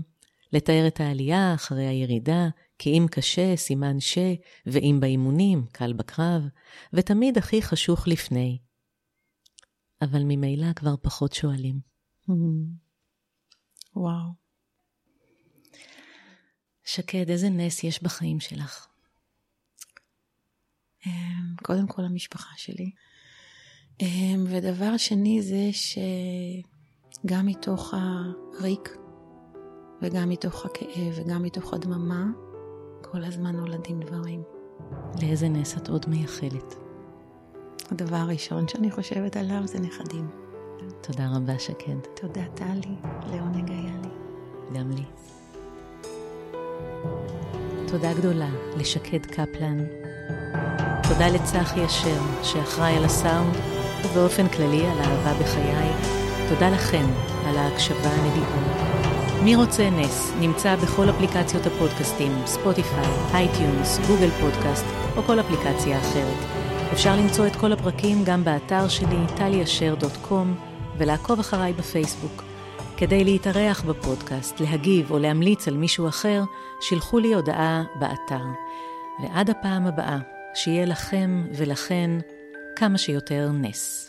[0.53, 2.47] לתאר את העלייה אחרי הירידה,
[2.79, 4.17] כי אם קשה, סימן ש,
[4.65, 6.41] ואם באימונים, קל בקרב,
[6.93, 8.57] ותמיד הכי חשוך לפני.
[10.01, 11.79] אבל ממילא כבר פחות שואלים.
[13.95, 14.29] וואו.
[16.83, 18.87] שקד, איזה נס יש בחיים שלך?
[21.07, 22.91] אמ, קודם כל המשפחה שלי.
[24.01, 25.69] אמ, ודבר שני זה
[27.23, 28.89] שגם מתוך הריק
[30.01, 32.25] וגם מתוך הכאב וגם מתוך הדממה,
[33.11, 34.43] כל הזמן נולדים דברים.
[35.21, 36.75] לאיזה נס את עוד מייחלת?
[37.91, 40.27] הדבר הראשון שאני חושבת עליו זה נכדים.
[41.01, 41.99] תודה רבה, שקד.
[42.21, 42.95] תודה, טלי.
[43.31, 44.09] לעונג היה לי.
[44.79, 45.03] גם לי.
[47.87, 49.77] תודה גדולה לשקד קפלן.
[51.09, 53.55] תודה לצחי אשר, שאחראי על הסאונד,
[54.05, 55.93] ובאופן כללי על האהבה בחיי.
[56.49, 57.05] תודה לכם
[57.45, 58.98] על ההקשבה הנדיבה.
[59.43, 64.85] מי רוצה נס נמצא בכל אפליקציות הפודקאסטים, Spotify, iTunes, Google Podcast
[65.17, 66.45] או כל אפליקציה אחרת.
[66.93, 70.55] אפשר למצוא את כל הפרקים גם באתר שלי, taliasher.com,
[70.97, 72.43] ולעקוב אחריי בפייסבוק.
[72.97, 76.43] כדי להתארח בפודקאסט, להגיב או להמליץ על מישהו אחר,
[76.81, 78.45] שילחו לי הודעה באתר.
[79.23, 80.17] ועד הפעם הבאה,
[80.53, 82.11] שיהיה לכם ולכן
[82.75, 84.08] כמה שיותר נס.